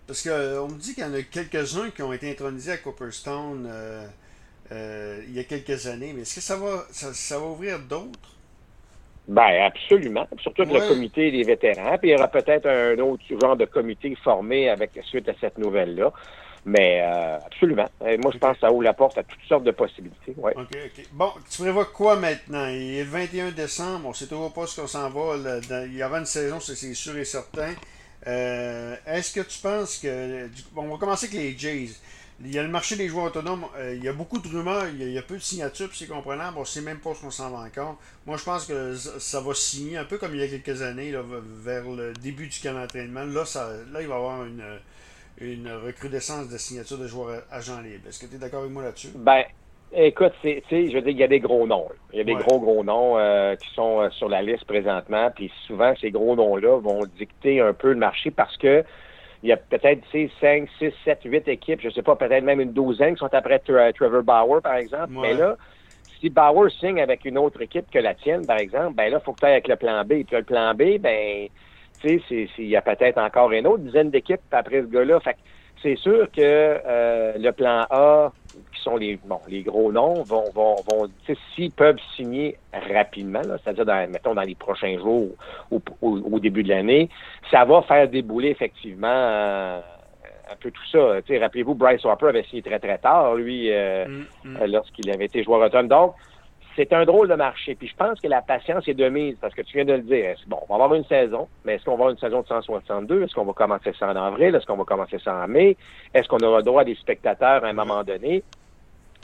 Parce 0.08 0.24
qu'on 0.24 0.30
euh, 0.32 0.68
me 0.68 0.80
dit 0.80 0.96
qu'il 0.96 1.04
y 1.04 1.08
en 1.08 1.14
a 1.14 1.22
quelques-uns 1.22 1.92
qui 1.92 2.02
ont 2.02 2.12
été 2.12 2.32
intronisés 2.32 2.72
à 2.72 2.78
Cooperstown 2.78 3.70
euh, 4.72 5.22
il 5.28 5.36
y 5.36 5.40
a 5.40 5.44
quelques 5.44 5.88
années, 5.88 6.14
mais 6.16 6.22
est-ce 6.22 6.36
que 6.36 6.42
ça 6.42 6.56
va, 6.56 6.84
ça, 6.92 7.40
va 7.40 7.46
ouvrir 7.46 7.80
d'autres? 7.80 8.36
Ben 9.28 9.64
absolument. 9.66 10.28
Surtout 10.42 10.64
avec 10.64 10.74
le 10.74 10.88
comité 10.88 11.32
des 11.32 11.44
vétérans. 11.44 11.98
Puis 12.00 12.10
il 12.10 12.12
y 12.14 12.16
aura 12.16 12.28
peut-être 12.28 12.68
un 12.68 12.98
autre 13.00 13.24
genre 13.40 13.56
de 13.56 13.66
comité 13.66 14.16
formé 14.24 14.70
avec 14.70 14.92
suite 15.04 15.30
à 15.30 15.34
cette 15.40 15.58
nouvelle-là. 15.60 16.12
Mais 16.66 17.02
euh, 17.02 17.38
absolument. 17.46 17.88
moi, 18.02 18.32
je 18.34 18.38
pense 18.38 18.56
que 18.56 18.60
ça 18.62 18.72
ouvre 18.72 18.84
la 18.84 18.94
porte 18.94 19.18
à 19.18 19.24
toutes 19.24 19.42
sortes 19.48 19.64
de 19.64 19.72
possibilités. 19.72 20.34
Ouais. 20.38 20.54
OK, 20.56 20.70
OK. 20.74 21.06
Bon, 21.14 21.32
tu 21.50 21.62
prévois 21.62 21.86
quoi 21.86 22.16
maintenant? 22.18 22.68
Il 22.68 22.96
est 22.96 23.04
le 23.04 23.10
21 23.10 23.52
décembre, 23.52 24.06
on 24.06 24.10
ne 24.10 24.14
sait 24.14 24.28
toujours 24.28 24.54
pas 24.54 24.68
ce 24.68 24.82
qu'on 24.82 24.88
s'en 24.88 25.10
va. 25.10 25.38
il 25.86 25.96
y 25.96 26.04
aura 26.04 26.20
une 26.20 26.26
saison, 26.26 26.60
c'est 26.60 26.94
sûr 26.94 27.18
et 27.18 27.26
certain. 27.26 27.74
Euh, 28.28 28.96
est-ce 29.06 29.34
que 29.34 29.42
tu 29.42 29.60
penses 29.60 29.98
que. 29.98 30.48
Bon, 30.74 30.84
on 30.84 30.92
va 30.92 30.98
commencer 30.98 31.28
avec 31.28 31.40
les 31.40 31.58
Jays. 31.58 31.92
Il 32.42 32.54
y 32.54 32.60
a 32.60 32.64
le 32.64 32.70
marché 32.70 32.96
des 32.96 33.08
joueurs 33.10 33.26
autonomes. 33.26 33.66
Euh, 33.78 33.96
il 33.96 34.04
y 34.04 34.08
a 34.08 34.14
beaucoup 34.14 34.40
de 34.40 34.48
rumeurs. 34.48 34.88
Il 34.88 35.12
y 35.12 35.18
a, 35.18 35.22
peu 35.22 35.36
de 35.36 35.42
signatures, 35.42 35.90
puis 35.90 35.98
c'est 35.98 36.08
comprenable. 36.08 36.58
On 36.58 36.62
ne 36.62 36.66
sait 36.66 36.82
même 36.82 37.00
pas 37.00 37.14
ce 37.14 37.22
qu'on 37.22 37.32
s'en 37.32 37.50
va 37.50 37.60
encore. 37.60 37.98
Moi, 38.26 38.38
je 38.38 38.44
pense 38.44 38.66
que 38.66 38.96
ça 38.96 39.42
va 39.42 39.54
signer 39.54 39.98
un 39.98 40.06
peu 40.06 40.18
comme 40.18 40.36
il 40.36 40.42
y 40.42 40.44
a 40.44 40.48
quelques 40.48 40.82
années, 40.82 41.14
vers 41.64 41.84
le 41.84 42.14
début 42.14 42.48
du 42.48 42.60
camp 42.60 42.74
d'entraînement. 42.74 43.24
Là, 43.26 43.46
ça, 43.46 43.70
là, 43.92 44.02
il 44.02 44.08
va 44.08 44.16
y 44.16 44.18
avoir 44.18 44.46
une 44.46 44.64
une 45.42 45.70
recrudescence 45.86 46.50
de 46.50 46.58
signatures 46.58 46.98
de 46.98 47.08
joueurs 47.08 47.44
agents 47.52 47.82
libres. 47.82 48.08
Est-ce 48.08 48.20
que 48.20 48.30
tu 48.30 48.36
es 48.36 48.40
d'accord 48.40 48.62
avec 48.62 48.72
moi 48.72 48.84
là-dessus? 48.84 49.10
Ben, 49.16 49.44
écoute, 49.94 50.34
c'est, 50.42 50.64
je 50.70 50.94
veux 50.94 51.02
dire, 51.02 51.12
il 51.12 51.18
y 51.18 51.24
a 51.24 51.28
des 51.28 51.40
gros 51.40 51.66
noms. 51.66 51.88
Il 52.12 52.18
y 52.18 52.22
a 52.22 52.24
des 52.24 52.36
gros, 52.36 52.60
gros 52.60 52.84
noms 52.84 53.18
euh, 53.18 53.56
qui 53.56 53.70
sont 53.74 54.02
euh, 54.02 54.10
sur 54.12 54.30
la 54.30 54.42
liste 54.42 54.66
présentement. 54.66 55.32
Puis 55.34 55.52
souvent, 55.68 55.94
ces 56.00 56.12
gros 56.12 56.36
noms-là 56.36 56.80
vont 56.80 57.02
dicter 57.18 57.62
un 57.62 57.74
peu 57.74 57.90
le 57.90 58.00
marché 58.00 58.32
parce 58.32 58.56
que 58.58 58.84
il 59.42 59.50
y 59.50 59.54
a 59.54 59.58
peut-être 59.58 60.04
5, 60.12 60.68
6, 60.80 60.92
7, 61.06 61.20
8 61.24 61.48
équipes, 61.48 61.80
je 61.82 61.90
sais 61.90 62.02
pas, 62.02 62.18
peut-être 62.18 62.44
même 62.44 62.60
une 62.60 62.74
douzaine 62.74 63.14
qui 63.14 63.20
sont 63.20 63.34
après 63.34 63.60
Trevor 63.60 64.22
Bauer, 64.22 64.62
par 64.62 64.76
exemple. 64.76 65.14
Mais 65.14 65.34
là, 65.34 65.56
si 66.20 66.30
Bauer 66.30 66.70
signe 66.72 67.02
avec 67.02 67.24
une 67.24 67.38
autre 67.38 67.62
équipe 67.62 67.90
que 67.90 68.00
la 68.00 68.16
tienne, 68.16 68.46
par 68.46 68.58
exemple, 68.58 68.96
ben 68.96 69.10
là, 69.10 69.20
il 69.22 69.24
faut 69.24 69.32
que 69.32 69.40
tu 69.40 69.46
ailles 69.46 69.54
avec 69.54 69.70
le 69.70 69.78
plan 69.78 70.04
B. 70.04 70.26
Puis 70.26 70.36
le 70.36 70.44
plan 70.44 70.74
B, 70.74 71.00
ben 71.00 71.48
tu 72.02 72.22
sais, 72.28 72.48
il 72.58 72.68
y 72.68 72.76
a 72.76 72.82
peut-être 72.82 73.18
encore 73.18 73.52
une 73.52 73.68
autre 73.68 73.84
dizaine 73.84 74.10
d'équipes 74.10 74.42
après 74.52 74.82
ce 74.82 74.88
gars-là. 74.88 75.20
Fait 75.20 75.36
c'est 75.82 75.96
sûr 75.96 76.30
que 76.32 76.42
euh, 76.42 77.34
le 77.38 77.52
plan 77.52 77.86
A, 77.90 78.32
qui 78.74 78.82
sont 78.82 78.98
les 78.98 79.18
bon, 79.24 79.40
les 79.48 79.62
gros 79.62 79.92
noms, 79.92 80.24
vont, 80.24 80.44
vont, 80.54 80.76
vont 80.90 81.10
s'ils 81.56 81.72
peuvent 81.72 82.00
signer 82.16 82.58
rapidement, 82.74 83.42
c'est-à-dire 83.44 83.86
dans, 83.86 84.12
mettons 84.12 84.34
dans 84.34 84.42
les 84.42 84.56
prochains 84.56 84.98
jours 84.98 85.30
ou 85.72 85.82
au, 86.02 86.40
début 86.40 86.64
de 86.64 86.70
l'année, 86.70 87.10
ça 87.50 87.66
va 87.66 87.82
faire 87.84 88.10
débouler 88.10 88.50
effectivement 88.50 89.08
euh, 89.08 89.80
un 90.52 90.56
peu 90.60 90.72
tout 90.72 90.86
ça. 90.92 91.20
Rappelez-vous, 91.40 91.76
Bryce 91.76 92.06
Harper 92.06 92.28
avait 92.28 92.44
signé 92.44 92.62
très 92.62 92.80
très 92.80 92.98
tard, 92.98 93.36
lui, 93.36 93.72
euh, 93.72 94.06
mm, 94.06 94.26
mm. 94.44 94.66
lorsqu'il 94.66 95.10
avait 95.12 95.26
été 95.26 95.44
joueur 95.44 95.62
automne. 95.62 95.88
Donc, 95.88 96.16
c'est 96.80 96.94
un 96.94 97.04
drôle 97.04 97.28
de 97.28 97.36
marché. 97.36 97.76
Puis 97.76 97.90
je 97.90 97.96
pense 97.96 98.22
que 98.22 98.28
la 98.28 98.42
patience 98.42 98.88
est 98.88 98.94
de 98.94 99.10
mise, 99.10 99.36
parce 99.42 99.54
que 99.54 99.62
tu 99.62 99.76
viens 99.76 99.84
de 99.84 99.94
le 99.94 100.02
dire. 100.02 100.38
Bon, 100.48 100.60
on 100.70 100.78
va 100.78 100.86
avoir 100.86 100.98
une 100.98 101.06
saison, 101.06 101.50
mais 101.66 101.76
est-ce 101.76 101.84
qu'on 101.84 101.92
va 101.92 102.06
avoir 102.06 102.10
une 102.12 102.18
saison 102.18 102.42
de 102.42 102.48
162? 102.48 103.24
Est-ce 103.24 103.36
qu'on 103.36 103.44
va 103.44 103.52
commencer 103.52 103.92
ça 104.00 104.08
en 104.08 104.16
avril? 104.16 104.56
Est-ce 104.56 104.66
qu'on 104.66 104.78
va 104.78 104.86
commencer 104.86 105.20
ça 105.20 105.36
en 105.44 105.48
mai? 105.50 105.76
Est-ce 106.14 106.30
qu'on 106.30 106.40
aura 106.40 106.62
droit 106.62 106.84
à 106.84 106.86
des 106.86 106.96
spectateurs 106.96 107.66
à 107.66 107.68
un 107.68 107.74
moment 107.74 108.06
donné? 108.06 108.44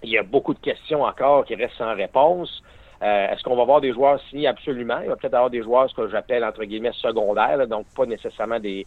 Il 0.03 0.09
y 0.09 0.17
a 0.17 0.23
beaucoup 0.23 0.53
de 0.53 0.59
questions 0.59 1.03
encore 1.03 1.45
qui 1.45 1.55
restent 1.55 1.77
sans 1.77 1.95
réponse. 1.95 2.61
Euh, 3.01 3.27
est-ce 3.29 3.41
qu'on 3.43 3.55
va 3.55 3.61
avoir 3.61 3.79
des 3.79 3.93
joueurs 3.93 4.19
signés? 4.29 4.47
Absolument. 4.47 4.99
Il 5.03 5.07
va 5.07 5.15
peut-être 5.15 5.35
avoir 5.35 5.49
des 5.49 5.63
joueurs, 5.63 5.89
ce 5.89 5.95
que 5.95 6.09
j'appelle, 6.09 6.43
entre 6.43 6.65
guillemets, 6.65 6.91
secondaires, 6.91 7.65
donc 7.67 7.85
pas 7.95 8.05
nécessairement 8.05 8.59
des, 8.59 8.85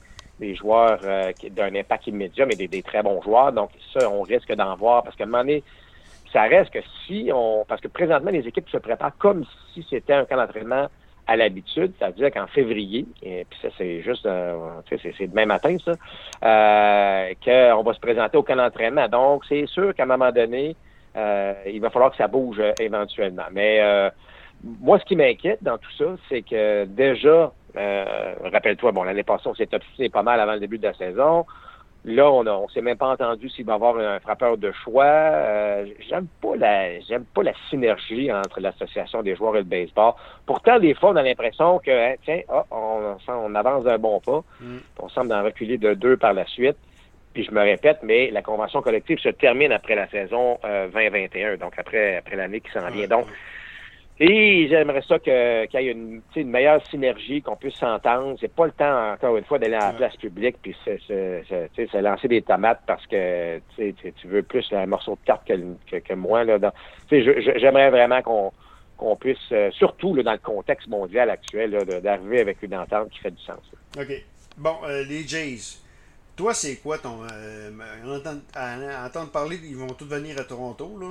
joueurs 0.55 1.01
euh, 1.05 1.33
d'un 1.53 1.75
impact 1.75 2.07
immédiat, 2.09 2.45
mais 2.45 2.55
des, 2.55 2.69
des, 2.69 2.83
très 2.83 3.03
bons 3.03 3.23
joueurs. 3.23 3.51
Donc 3.53 3.71
ça, 3.95 4.11
on 4.11 4.21
risque 4.21 4.53
d'en 4.53 4.77
voir, 4.77 5.05
parce 5.05 5.17
qu'à 5.17 5.25
un 5.25 5.29
moment 5.29 5.39
donné, 5.39 5.63
ça 6.33 6.43
reste 6.43 6.71
que 6.71 6.81
si 7.07 7.31
on. 7.35 7.65
Parce 7.67 7.81
que 7.81 7.89
présentement, 7.89 8.31
les 8.31 8.47
équipes 8.47 8.69
se 8.69 8.79
préparent 8.79 9.17
comme 9.19 9.45
si 9.73 9.87
c'était 9.89 10.15
un 10.15 10.25
camp 10.25 10.37
d'entraînement 10.37 10.89
à 11.27 11.37
l'habitude, 11.37 11.93
ça 11.99 12.07
veut 12.07 12.15
dire 12.15 12.31
qu'en 12.33 12.47
février, 12.47 13.07
et 13.23 13.45
puis 13.49 13.59
ça 13.61 13.69
c'est 13.77 14.01
juste, 14.01 14.25
euh, 14.25 14.81
c'est 14.89 15.27
demain 15.27 15.45
matin 15.45 15.77
ça, 15.85 15.93
euh, 16.43 17.35
qu'on 17.45 17.83
va 17.83 17.93
se 17.93 18.01
présenter 18.01 18.39
au 18.39 18.43
camp 18.43 18.57
d'entraînement. 18.57 19.09
Donc 19.09 19.45
c'est 19.47 19.67
sûr 19.67 19.95
qu'à 19.95 20.05
un 20.05 20.07
moment 20.07 20.33
donné, 20.33 20.75
euh, 21.17 21.55
il 21.67 21.81
va 21.81 21.91
falloir 21.91 22.11
que 22.11 22.17
ça 22.17 22.29
bouge 22.29 22.59
euh, 22.61 22.73
éventuellement. 22.81 23.47
Mais 23.53 23.81
euh, 23.81 24.11
moi, 24.81 24.99
ce 24.99 25.05
qui 25.05 25.17
m'inquiète 25.17 25.63
dans 25.63 25.79
tout 25.79 25.91
ça, 25.99 26.05
c'est 26.29 26.43
que 26.43 26.85
déjà, 26.85 27.53
rappelle-toi, 28.53 28.93
bon, 28.93 29.05
l'année 29.05 29.23
passée, 29.23 29.47
on 29.47 29.55
s'est 29.55 29.73
obstiné 29.73 30.09
pas 30.09 30.23
mal 30.23 30.41
avant 30.41 30.55
le 30.55 30.61
début 30.61 30.79
de 30.79 30.87
la 30.87 30.95
saison. 30.95 31.45
Là, 32.05 32.31
on 32.31 32.45
ne 32.45 32.69
s'est 32.73 32.81
même 32.81 32.97
pas 32.97 33.09
entendu 33.09 33.51
s'il 33.51 33.67
va 33.67 33.73
y 33.73 33.75
avoir 33.75 33.99
un 33.99 34.21
frappeur 34.21 34.57
de 34.57 34.73
choix. 34.73 35.05
Euh, 35.05 35.87
j'aime 36.09 36.27
pas 36.41 36.57
la 36.57 37.01
j'aime 37.01 37.25
pas 37.25 37.43
la 37.43 37.53
synergie 37.69 38.33
entre 38.33 38.61
l'association 38.61 39.23
des 39.23 39.35
joueurs 39.35 39.57
et 39.57 39.61
le 39.61 39.65
baseball. 39.65 40.13
Pourtant, 40.47 40.79
des 40.79 40.95
fois, 40.95 41.11
on 41.11 41.17
a 41.17 41.23
l'impression 41.23 41.79
que 41.81 41.91
hein, 41.91 42.15
tiens, 42.25 42.41
oh, 42.49 42.63
on, 42.71 43.17
on, 43.29 43.55
avance 43.55 43.85
d'un 43.85 43.99
bon 43.99 44.21
pas. 44.21 44.43
Mm. 44.61 44.79
On 45.01 45.09
semble 45.09 45.33
en 45.33 45.43
reculer 45.43 45.77
de 45.77 45.95
deux 45.95 46.17
par 46.17 46.33
la 46.33 46.47
suite. 46.47 46.77
Puis 47.35 47.45
je 47.45 47.51
me 47.51 47.61
répète, 47.61 47.99
mais 48.03 48.31
la 48.31 48.43
convention 48.43 48.81
collective 48.81 49.19
se 49.19 49.29
termine 49.29 49.73
après 49.73 49.95
la 49.95 50.09
saison 50.09 50.59
2021, 50.63 51.49
euh, 51.49 51.57
donc 51.57 51.75
après 51.79 52.17
après 52.17 52.37
l'année 52.37 52.61
qui 52.61 52.71
s'en 52.71 52.89
vient. 52.91 53.07
Donc, 53.07 53.27
et 54.21 54.67
j'aimerais 54.69 55.03
ça 55.03 55.19
qu'il 55.21 55.33
y 55.33 55.77
ait 55.77 55.93
une, 55.93 56.21
une, 56.35 56.51
meilleure 56.51 56.85
synergie, 56.89 57.41
qu'on 57.41 57.55
puisse 57.55 57.77
s'entendre. 57.77 58.37
C'est 58.41 58.53
pas 58.53 58.67
le 58.67 58.73
temps, 58.73 59.13
encore 59.13 59.37
une 59.37 59.45
fois, 59.45 59.59
d'aller 59.61 59.75
à 59.75 59.93
la 59.93 59.93
place 59.93 60.17
publique 60.17 60.57
puis 60.61 60.75
se, 60.85 61.99
lancer 62.01 62.27
des 62.27 62.43
tomates 62.43 62.81
parce 62.87 63.07
que 63.07 63.61
tu 63.77 64.27
veux 64.27 64.43
plus 64.43 64.67
un 64.73 64.87
morceau 64.87 65.13
de 65.13 65.25
carte 65.25 65.47
que, 65.47 65.99
que, 65.99 66.15
moi. 66.15 66.43
Là, 66.43 66.59
j'aimerais 67.11 67.91
vraiment 67.91 68.23
qu'on 68.23 68.53
qu'on 68.99 69.15
puisse, 69.15 69.39
euh, 69.53 69.71
surtout 69.71 70.13
là, 70.15 70.25
dans 70.25 70.33
le 70.33 70.39
contexte 70.39 70.89
mondial 70.89 71.31
actuel, 71.31 71.71
d'arriver 72.03 72.41
avec 72.41 72.61
une 72.65 72.75
entente 72.75 73.11
qui 73.11 73.21
fait 73.21 73.31
du 73.31 73.41
sens. 73.43 73.61
OK. 73.97 74.25
Bon, 74.57 74.75
euh, 74.85 75.05
les 75.05 75.23
Jays. 75.23 75.79
Toi, 76.35 76.53
c'est 76.53 76.77
quoi 76.77 76.99
ton. 76.99 77.23
Euh, 77.33 77.71
à, 78.55 79.07
entendre 79.07 79.31
parler, 79.31 79.59
ils 79.65 79.77
vont 79.77 79.87
tous 79.89 80.05
venir 80.05 80.37
à 80.39 80.45
Toronto, 80.45 80.99
là? 81.01 81.07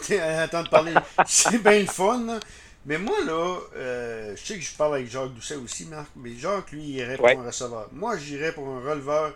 Attendre 0.20 0.70
parler, 0.70 0.94
c'est 1.26 1.62
bien 1.62 1.80
le 1.80 1.86
fun. 1.86 2.38
Mais 2.86 2.96
moi, 2.96 3.16
là, 3.26 3.58
euh, 3.76 4.34
je 4.34 4.42
sais 4.42 4.54
que 4.54 4.64
je 4.64 4.74
parle 4.74 4.94
avec 4.94 5.10
Jacques 5.10 5.34
Doucet 5.34 5.56
aussi, 5.56 5.84
Marc, 5.86 6.08
mais 6.16 6.34
Jacques, 6.34 6.72
lui, 6.72 6.82
il 6.82 6.90
irait 6.96 7.16
pour 7.16 7.28
un 7.28 7.44
receveur. 7.44 7.88
Moi, 7.92 8.16
j'irais 8.16 8.52
pour 8.52 8.66
un 8.68 8.80
releveur. 8.80 9.34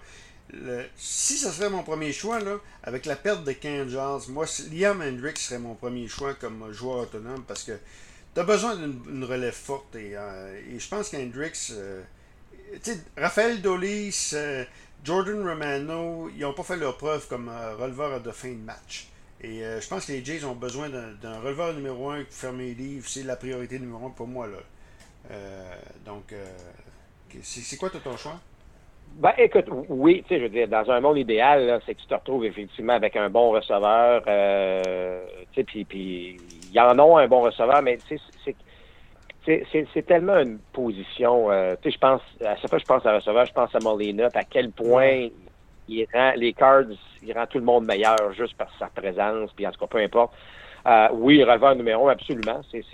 si 0.96 1.37
ce 1.37 1.51
serait 1.51 1.68
mon 1.68 1.83
premier 1.83 2.12
choix, 2.12 2.40
là, 2.40 2.57
avec 2.83 3.05
la 3.05 3.16
perte 3.16 3.44
de 3.44 3.53
15 3.53 3.90
Jazz, 3.90 4.29
moi, 4.29 4.46
Liam 4.70 5.03
Hendricks 5.03 5.38
serait 5.38 5.59
mon 5.59 5.75
premier 5.75 6.09
choix 6.09 6.35
comme 6.35 6.72
joueur 6.72 7.01
autonome 7.01 7.44
parce 7.46 7.64
que 7.64 7.72
tu 8.35 8.40
as 8.40 8.44
besoin 8.44 8.77
d'une 8.77 9.25
relève 9.25 9.53
forte. 9.53 9.96
Et, 9.96 10.16
euh, 10.16 10.79
je 10.79 10.88
pense 10.88 11.11
qu'Hendricks, 11.11 11.72
euh, 11.72 12.03
Raphaël 13.18 13.61
Dolis, 13.61 14.35
Jordan 15.05 15.46
Romano, 15.46 16.31
ils 16.35 16.40
n'ont 16.40 16.55
pas 16.55 16.62
fait 16.62 16.77
leur 16.77 16.96
preuve 16.96 17.27
comme 17.29 17.51
releveur 17.79 18.22
de 18.22 18.31
fin 18.31 18.48
de 18.48 18.55
match. 18.64 19.12
Et 19.44 19.64
euh, 19.64 19.81
je 19.81 19.88
pense 19.88 20.07
que 20.07 20.12
les 20.12 20.24
Jays 20.24 20.44
ont 20.44 20.55
besoin 20.55 20.88
d'un 20.88 21.40
releveur 21.40 21.74
numéro 21.74 22.11
1 22.11 22.24
pour 22.24 22.33
fermer 22.33 22.66
les 22.66 22.74
livres. 22.74 23.09
C'est 23.09 23.24
la 23.24 23.37
priorité 23.37 23.78
numéro 23.78 24.07
1 24.07 24.11
pour 24.11 24.28
moi. 24.28 24.46
Là. 24.46 24.59
Euh, 25.31 25.74
donc, 26.05 26.35
c'est 27.42 27.76
quoi 27.76 27.90
ton 27.90 28.16
choix? 28.16 28.40
Ben, 29.16 29.33
écoute, 29.37 29.66
oui, 29.88 30.24
tu 30.26 30.35
sais, 30.35 30.38
je 30.38 30.44
veux 30.44 30.48
dire, 30.48 30.68
dans 30.68 30.90
un 30.90 31.00
monde 31.00 31.18
idéal, 31.18 31.81
c'est 31.85 31.94
que 31.94 32.00
tu 32.00 32.07
te 32.07 32.14
retrouves 32.14 32.44
effectivement 32.46 32.94
avec 32.94 33.14
un 33.16 33.28
bon 33.28 33.50
receveur, 33.50 34.22
euh, 34.26 35.24
tu 35.52 35.61
sais, 35.61 35.64
puis, 35.64 35.85
puis, 35.85 36.37
il 36.68 36.72
y 36.72 36.81
en 36.81 36.98
a 36.98 37.20
un 37.20 37.28
bon 37.28 37.42
receveur, 37.42 37.83
mais 37.83 37.98
tu 37.98 38.18
sais, 39.44 39.87
c'est 39.92 40.07
tellement 40.07 40.38
une 40.38 40.59
position, 40.72 41.50
euh, 41.50 41.74
tu 41.83 41.90
sais, 41.90 41.94
je 41.94 41.98
pense, 41.98 42.22
à 42.40 42.57
chaque 42.57 42.70
fois 42.70 42.78
que 42.78 42.85
je 42.85 42.87
pense 42.87 43.07
à 43.07 43.14
receveur, 43.14 43.44
je 43.44 43.52
pense 43.52 43.74
à 43.74 43.81
Molina, 43.81 44.28
à 44.33 44.44
quel 44.44 44.70
point 44.70 45.28
il 45.88 46.07
rend 46.12 46.33
les 46.37 46.53
cards, 46.53 46.85
il 47.23 47.33
rend 47.33 47.47
tout 47.47 47.59
le 47.59 47.64
monde 47.64 47.85
meilleur 47.85 48.33
juste 48.33 48.57
par 48.57 48.68
sa 48.79 48.87
présence, 48.87 49.51
puis 49.55 49.66
en 49.66 49.71
tout 49.71 49.81
cas, 49.81 49.87
peu 49.87 49.99
importe. 49.99 50.33
Euh, 50.87 51.09
oui, 51.12 51.42
receveur 51.45 51.77
numéro 51.77 52.09
un, 52.09 52.12
absolument, 52.12 52.61
c'est 52.71 52.85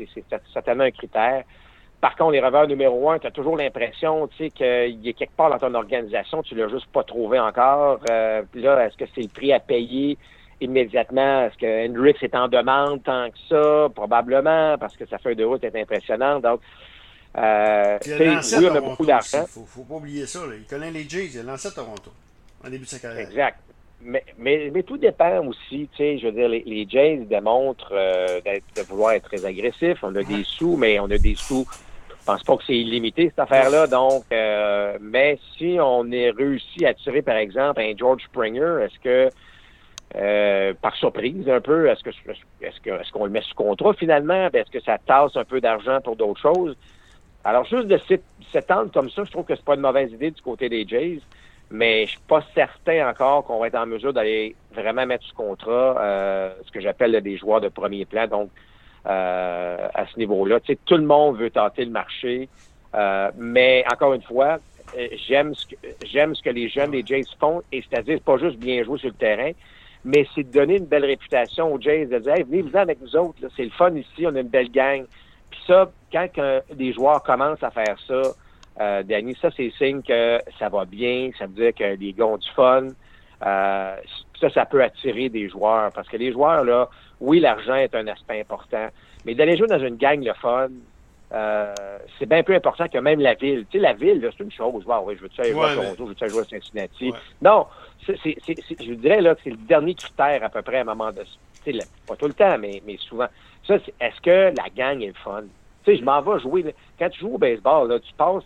certainement 0.52 0.84
un 0.84 0.90
critère. 0.90 1.44
Par 2.00 2.14
contre, 2.14 2.32
les 2.32 2.40
revers 2.40 2.68
numéro 2.68 3.10
un, 3.10 3.18
tu 3.18 3.26
as 3.26 3.32
toujours 3.32 3.56
l'impression, 3.56 4.28
tu 4.28 4.36
sais, 4.36 4.50
qu'il 4.50 5.08
est 5.08 5.14
quelque 5.14 5.34
part 5.34 5.50
dans 5.50 5.58
ton 5.58 5.74
organisation, 5.74 6.42
tu 6.42 6.54
l'as 6.54 6.68
juste 6.68 6.86
pas 6.92 7.02
trouvé 7.02 7.40
encore. 7.40 7.98
Euh, 8.08 8.42
là, 8.54 8.86
est-ce 8.86 8.96
que 8.96 9.04
c'est 9.14 9.22
le 9.22 9.28
prix 9.28 9.52
à 9.52 9.58
payer 9.58 10.16
immédiatement? 10.60 11.46
Est-ce 11.46 11.58
que 11.58 11.88
Hendrix 11.88 12.14
est 12.22 12.36
en 12.36 12.46
demande 12.46 13.02
tant 13.02 13.28
que 13.30 13.38
ça? 13.48 13.88
Probablement, 13.92 14.78
parce 14.78 14.96
que 14.96 15.06
sa 15.06 15.18
feuille 15.18 15.34
de 15.34 15.44
route 15.44 15.64
est 15.64 15.74
impressionnante. 15.74 16.42
Donc, 16.42 16.60
euh, 17.36 17.98
oui, 18.06 18.66
on 18.70 18.74
a 18.76 18.80
beaucoup 18.80 19.06
d'argent. 19.06 19.44
Faut, 19.48 19.64
faut 19.66 19.82
pas 19.82 19.94
oublier 19.96 20.26
ça. 20.26 20.40
Il 20.56 20.66
connaît 20.66 20.92
les 20.92 21.08
Jays, 21.08 21.30
il 21.34 21.40
a 21.40 21.42
lancé 21.42 21.66
à 21.66 21.72
Toronto, 21.72 22.12
en 22.64 22.70
début 22.70 22.84
de 22.84 22.88
sa 22.88 22.98
carrière. 22.98 23.28
Exact. 23.28 23.58
Mais, 24.00 24.24
mais, 24.38 24.70
mais, 24.72 24.84
tout 24.84 24.96
dépend 24.96 25.44
aussi, 25.44 25.88
tu 25.92 25.96
sais, 25.96 26.18
je 26.18 26.26
veux 26.26 26.32
dire, 26.32 26.48
les, 26.48 26.62
les 26.64 26.86
Jays 26.88 27.26
démontrent 27.28 27.92
euh, 27.92 28.40
de 28.40 28.82
vouloir 28.82 29.12
être 29.12 29.24
très 29.24 29.44
agressifs. 29.44 29.98
On 30.02 30.14
a 30.14 30.22
des 30.22 30.44
sous, 30.44 30.76
mais 30.76 31.00
on 31.00 31.10
a 31.10 31.18
des 31.18 31.34
sous 31.34 31.66
je 32.28 32.34
pense 32.34 32.42
pas 32.42 32.56
que 32.58 32.64
c'est 32.66 32.76
illimité, 32.76 33.30
cette 33.30 33.38
affaire-là. 33.38 33.86
Donc, 33.86 34.24
euh, 34.32 34.98
mais 35.00 35.38
si 35.56 35.78
on 35.80 36.12
est 36.12 36.30
réussi 36.30 36.84
à 36.84 36.92
tirer, 36.92 37.22
par 37.22 37.36
exemple, 37.36 37.80
un 37.80 37.96
George 37.96 38.22
Springer, 38.24 38.84
est-ce 38.84 38.98
que, 39.00 39.34
euh, 40.14 40.74
par 40.74 40.94
surprise 40.96 41.48
un 41.48 41.62
peu, 41.62 41.88
est-ce 41.88 42.02
que 42.02 42.10
est-ce 42.10 42.80
que 42.82 42.90
est-ce 42.90 43.10
qu'on 43.12 43.24
le 43.24 43.30
met 43.30 43.40
sous 43.40 43.54
contrat 43.54 43.94
finalement? 43.94 44.50
Est-ce 44.52 44.70
que 44.70 44.80
ça 44.80 44.98
tasse 44.98 45.36
un 45.36 45.44
peu 45.44 45.62
d'argent 45.62 46.02
pour 46.04 46.16
d'autres 46.16 46.40
choses? 46.40 46.76
Alors, 47.44 47.64
juste 47.64 47.86
de 47.86 47.98
s'étendre 48.52 48.92
comme 48.92 49.08
ça, 49.08 49.24
je 49.24 49.30
trouve 49.30 49.46
que 49.46 49.56
c'est 49.56 49.64
pas 49.64 49.76
une 49.76 49.80
mauvaise 49.80 50.12
idée 50.12 50.30
du 50.30 50.42
côté 50.42 50.68
des 50.68 50.86
Jays, 50.86 51.20
mais 51.70 52.06
je 52.06 52.12
suis 52.12 52.20
pas 52.26 52.42
certain 52.54 53.08
encore 53.08 53.44
qu'on 53.44 53.58
va 53.58 53.66
être 53.66 53.74
en 53.74 53.86
mesure 53.86 54.12
d'aller 54.12 54.56
vraiment 54.72 55.06
mettre 55.06 55.24
sous 55.24 55.34
contrat 55.34 56.00
euh, 56.00 56.50
ce 56.64 56.70
que 56.70 56.80
j'appelle 56.80 57.20
des 57.20 57.36
joueurs 57.36 57.60
de 57.60 57.68
premier 57.68 58.04
plan. 58.04 58.26
Donc, 58.26 58.50
euh, 59.06 59.88
à 59.94 60.06
ce 60.06 60.18
niveau-là. 60.18 60.60
Tu 60.60 60.72
sais, 60.72 60.78
tout 60.84 60.96
le 60.96 61.04
monde 61.04 61.38
veut 61.38 61.50
tenter 61.50 61.84
le 61.84 61.90
marché, 61.90 62.48
euh, 62.94 63.30
mais 63.38 63.84
encore 63.90 64.12
une 64.12 64.22
fois, 64.22 64.58
j'aime 65.26 65.54
ce 65.54 65.66
que 65.66 65.76
j'aime 66.04 66.34
ce 66.34 66.42
que 66.42 66.50
les 66.50 66.68
jeunes 66.68 66.90
des 66.90 67.02
Jays 67.06 67.22
font, 67.38 67.62
et 67.70 67.82
c'est-à-dire 67.82 68.20
pas 68.20 68.36
juste 68.38 68.58
bien 68.58 68.82
jouer 68.84 68.98
sur 68.98 69.08
le 69.08 69.14
terrain, 69.14 69.52
mais 70.04 70.26
c'est 70.34 70.42
de 70.42 70.50
donner 70.50 70.76
une 70.76 70.86
belle 70.86 71.04
réputation 71.04 71.72
aux 71.72 71.80
Jays, 71.80 72.06
de 72.06 72.18
dire 72.18 72.34
hey, 72.34 72.42
venez 72.42 72.62
vous 72.62 72.76
avec 72.76 73.00
nous 73.00 73.16
autres, 73.16 73.38
c'est 73.56 73.64
le 73.64 73.70
fun 73.70 73.94
ici, 73.94 74.26
on 74.26 74.34
a 74.34 74.40
une 74.40 74.48
belle 74.48 74.70
gang. 74.70 75.04
Puis 75.50 75.60
ça, 75.66 75.90
quand 76.12 76.28
des 76.74 76.92
joueurs 76.92 77.22
commencent 77.22 77.62
à 77.62 77.70
faire 77.70 77.96
ça, 78.06 78.22
euh, 78.80 79.02
Danny, 79.02 79.36
ça 79.40 79.50
c'est 79.56 79.72
signe 79.76 80.02
que 80.02 80.38
ça 80.58 80.68
va 80.68 80.84
bien, 80.84 81.30
ça 81.38 81.46
veut 81.46 81.54
dire 81.54 81.74
que 81.74 81.96
les 81.98 82.12
gars 82.12 82.26
ont 82.26 82.36
du 82.36 82.48
fun. 82.50 82.88
Euh, 83.46 83.96
ça, 84.40 84.50
ça 84.50 84.66
peut 84.66 84.82
attirer 84.82 85.28
des 85.28 85.48
joueurs 85.48 85.92
parce 85.92 86.08
que 86.08 86.16
les 86.16 86.32
joueurs, 86.32 86.64
là, 86.64 86.88
oui, 87.20 87.40
l'argent 87.40 87.74
est 87.74 87.94
un 87.94 88.06
aspect 88.08 88.40
important, 88.40 88.88
mais 89.24 89.34
d'aller 89.34 89.56
jouer 89.56 89.68
dans 89.68 89.78
une 89.78 89.96
gang 89.96 90.22
le 90.22 90.34
fun, 90.34 90.68
euh, 91.32 91.74
c'est 92.18 92.26
bien 92.26 92.42
plus 92.42 92.56
important 92.56 92.88
que 92.88 92.98
même 92.98 93.20
la 93.20 93.34
ville. 93.34 93.66
Tu 93.70 93.78
sais, 93.78 93.82
la 93.82 93.92
ville, 93.92 94.26
c'est 94.36 94.42
une 94.42 94.50
chose. 94.50 94.84
Wow, 94.86 95.04
oui, 95.04 95.14
je 95.16 95.22
veux-tu 95.22 95.40
aller 95.40 95.52
jouer 95.52 95.66
à 95.66 95.74
Toronto, 95.74 95.96
je 95.98 96.04
veux-tu 96.04 96.28
jouer 96.30 96.40
à 96.40 96.44
Cincinnati? 96.44 97.12
Non, 97.42 97.66
je 98.06 98.94
dirais 98.94 99.20
là 99.20 99.34
que 99.34 99.42
c'est 99.44 99.50
le 99.50 99.56
dernier 99.56 99.94
critère 99.94 100.42
à 100.42 100.48
peu 100.48 100.62
près 100.62 100.78
à 100.78 100.80
un 100.80 100.84
moment 100.84 101.12
de... 101.12 101.22
Pas 102.06 102.16
tout 102.16 102.28
le 102.28 102.32
temps, 102.32 102.56
mais, 102.58 102.80
mais 102.86 102.96
souvent. 102.96 103.26
Ça, 103.66 103.74
est-ce 103.74 104.20
que 104.22 104.54
la 104.56 104.70
gang 104.74 105.02
est 105.02 105.08
le 105.08 105.12
fun? 105.12 105.42
Tu 105.84 105.92
sais, 105.92 105.98
je 105.98 106.04
m'en 106.04 106.22
vais 106.22 106.40
jouer. 106.40 106.74
Quand 106.98 107.10
tu 107.10 107.20
joues 107.20 107.34
au 107.34 107.38
baseball, 107.38 107.88
là, 107.88 107.98
tu 107.98 108.10
passes 108.14 108.44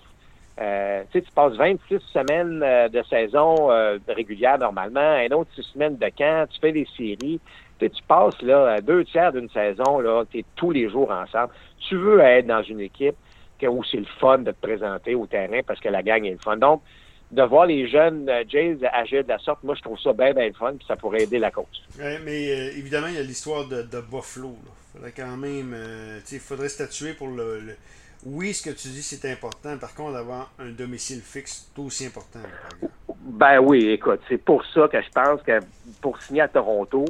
euh, 0.60 1.04
tu 1.10 1.22
passes 1.34 1.54
26 1.54 1.98
semaines 2.12 2.62
euh, 2.62 2.88
de 2.88 3.02
saison 3.08 3.70
euh, 3.70 3.98
régulière 4.06 4.58
normalement, 4.58 5.00
un 5.00 5.30
autre 5.30 5.50
6 5.54 5.62
semaines 5.72 5.96
de 5.96 6.10
camp, 6.16 6.46
tu 6.50 6.60
fais 6.60 6.72
des 6.72 6.86
séries. 6.96 7.40
Tu 7.78 7.90
passes 8.06 8.40
là, 8.42 8.80
deux 8.80 9.04
tiers 9.04 9.32
d'une 9.32 9.48
saison, 9.48 9.98
là, 9.98 10.22
tu 10.30 10.38
es 10.38 10.44
tous 10.54 10.70
les 10.70 10.88
jours 10.88 11.10
ensemble. 11.10 11.52
Tu 11.88 11.96
veux 11.96 12.20
être 12.20 12.46
dans 12.46 12.62
une 12.62 12.80
équipe 12.80 13.16
où 13.60 13.82
c'est 13.84 13.98
le 13.98 14.06
fun 14.20 14.38
de 14.38 14.50
te 14.52 14.60
présenter 14.60 15.14
au 15.14 15.26
terrain 15.26 15.60
parce 15.66 15.80
que 15.80 15.88
la 15.88 16.02
gang 16.02 16.24
est 16.24 16.32
le 16.32 16.38
fun. 16.38 16.56
Donc, 16.56 16.82
de 17.32 17.42
voir 17.42 17.66
les 17.66 17.88
jeunes 17.88 18.30
Jays 18.48 18.78
agir 18.92 19.24
de 19.24 19.28
la 19.28 19.38
sorte, 19.38 19.64
moi, 19.64 19.74
je 19.74 19.82
trouve 19.82 19.98
ça 19.98 20.12
bien, 20.12 20.32
bien 20.32 20.46
le 20.46 20.52
fun, 20.52 20.74
puis 20.76 20.86
ça 20.86 20.94
pourrait 20.94 21.22
aider 21.22 21.40
la 21.40 21.50
cause. 21.50 21.66
mais 22.24 22.44
évidemment, 22.76 23.08
il 23.08 23.14
y 23.14 23.18
a 23.18 23.22
l'histoire 23.22 23.66
de, 23.66 23.82
Buffalo. 23.82 24.56
Il 24.62 24.92
faudrait 24.92 25.12
quand 25.16 25.36
même, 25.36 25.76
il 26.30 26.38
faudrait 26.38 26.68
statuer 26.68 27.14
pour 27.14 27.28
le 27.28 27.76
oui, 28.24 28.54
ce 28.54 28.62
que 28.62 28.70
tu 28.70 28.88
dis, 28.88 29.02
c'est 29.02 29.30
important. 29.30 29.76
Par 29.78 29.94
contre, 29.94 30.16
avoir 30.16 30.52
un 30.58 30.70
domicile 30.70 31.20
fixe, 31.20 31.68
c'est 31.74 31.82
aussi 31.82 32.06
important. 32.06 32.40
ben 33.24 33.58
oui, 33.58 33.88
écoute, 33.90 34.20
c'est 34.28 34.38
pour 34.38 34.64
ça 34.66 34.88
que 34.88 35.00
je 35.00 35.10
pense 35.10 35.42
que 35.42 35.58
pour 36.00 36.20
signer 36.22 36.42
à 36.42 36.48
Toronto, 36.48 37.04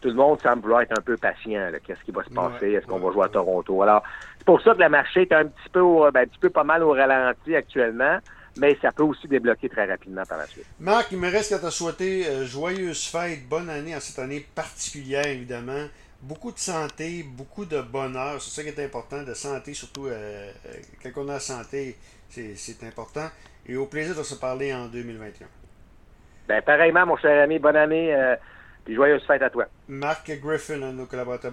tout 0.00 0.08
le 0.08 0.14
monde 0.14 0.40
semble 0.40 0.62
vouloir 0.62 0.82
être 0.82 0.98
un 0.98 1.02
peu 1.02 1.16
patient. 1.16 1.70
Qu'est-ce 1.84 2.02
qui 2.04 2.10
va 2.10 2.24
se 2.24 2.30
passer? 2.30 2.72
Est-ce 2.72 2.86
qu'on 2.86 2.98
va 2.98 3.12
jouer 3.12 3.24
à 3.24 3.28
Toronto? 3.28 3.82
Alors, 3.82 4.02
c'est 4.38 4.44
pour 4.44 4.60
ça 4.62 4.74
que 4.74 4.80
le 4.80 4.88
marché 4.88 5.22
est 5.22 5.32
un 5.32 5.46
petit 5.46 5.68
peu, 5.72 6.10
ben, 6.12 6.22
un 6.22 6.26
petit 6.26 6.38
peu 6.38 6.50
pas 6.50 6.64
mal 6.64 6.82
au 6.82 6.90
ralenti 6.90 7.54
actuellement, 7.54 8.18
mais 8.56 8.76
ça 8.82 8.90
peut 8.92 9.04
aussi 9.04 9.28
débloquer 9.28 9.68
très 9.68 9.86
rapidement 9.86 10.24
par 10.24 10.38
la 10.38 10.46
suite. 10.46 10.66
Marc, 10.80 11.12
il 11.12 11.18
me 11.18 11.30
reste 11.30 11.50
qu'à 11.50 11.58
te 11.58 11.70
souhaiter 11.70 12.26
euh, 12.26 12.44
joyeuse 12.44 13.06
fête, 13.06 13.48
bonne 13.48 13.68
année 13.68 13.94
en 13.94 14.00
cette 14.00 14.18
année 14.18 14.46
particulière, 14.54 15.26
évidemment 15.26 15.86
beaucoup 16.22 16.52
de 16.52 16.58
santé, 16.58 17.22
beaucoup 17.22 17.64
de 17.64 17.80
bonheur. 17.80 18.40
C'est 18.40 18.50
ça 18.50 18.62
qui 18.62 18.68
est 18.68 18.84
important, 18.84 19.22
de 19.22 19.34
santé, 19.34 19.74
surtout 19.74 20.06
euh, 20.06 20.50
euh, 20.66 20.72
quand 21.02 21.24
on 21.24 21.28
a 21.28 21.40
santé, 21.40 21.96
c'est 22.28 22.82
important. 22.84 23.28
Et 23.66 23.76
au 23.76 23.86
plaisir 23.86 24.16
de 24.16 24.22
se 24.22 24.34
parler 24.34 24.72
en 24.72 24.86
2021. 24.86 25.46
Ben, 26.48 26.62
pareillement, 26.62 27.06
mon 27.06 27.16
cher 27.16 27.42
ami, 27.42 27.58
bonne 27.58 27.76
année, 27.76 28.14
euh, 28.14 28.34
puis 28.84 28.94
joyeuse 28.94 29.22
fête 29.26 29.42
à 29.42 29.50
toi. 29.50 29.66
Marc 29.88 30.30
Griffin, 30.40 30.78
nos 30.78 31.06
collaborateurs 31.06 31.52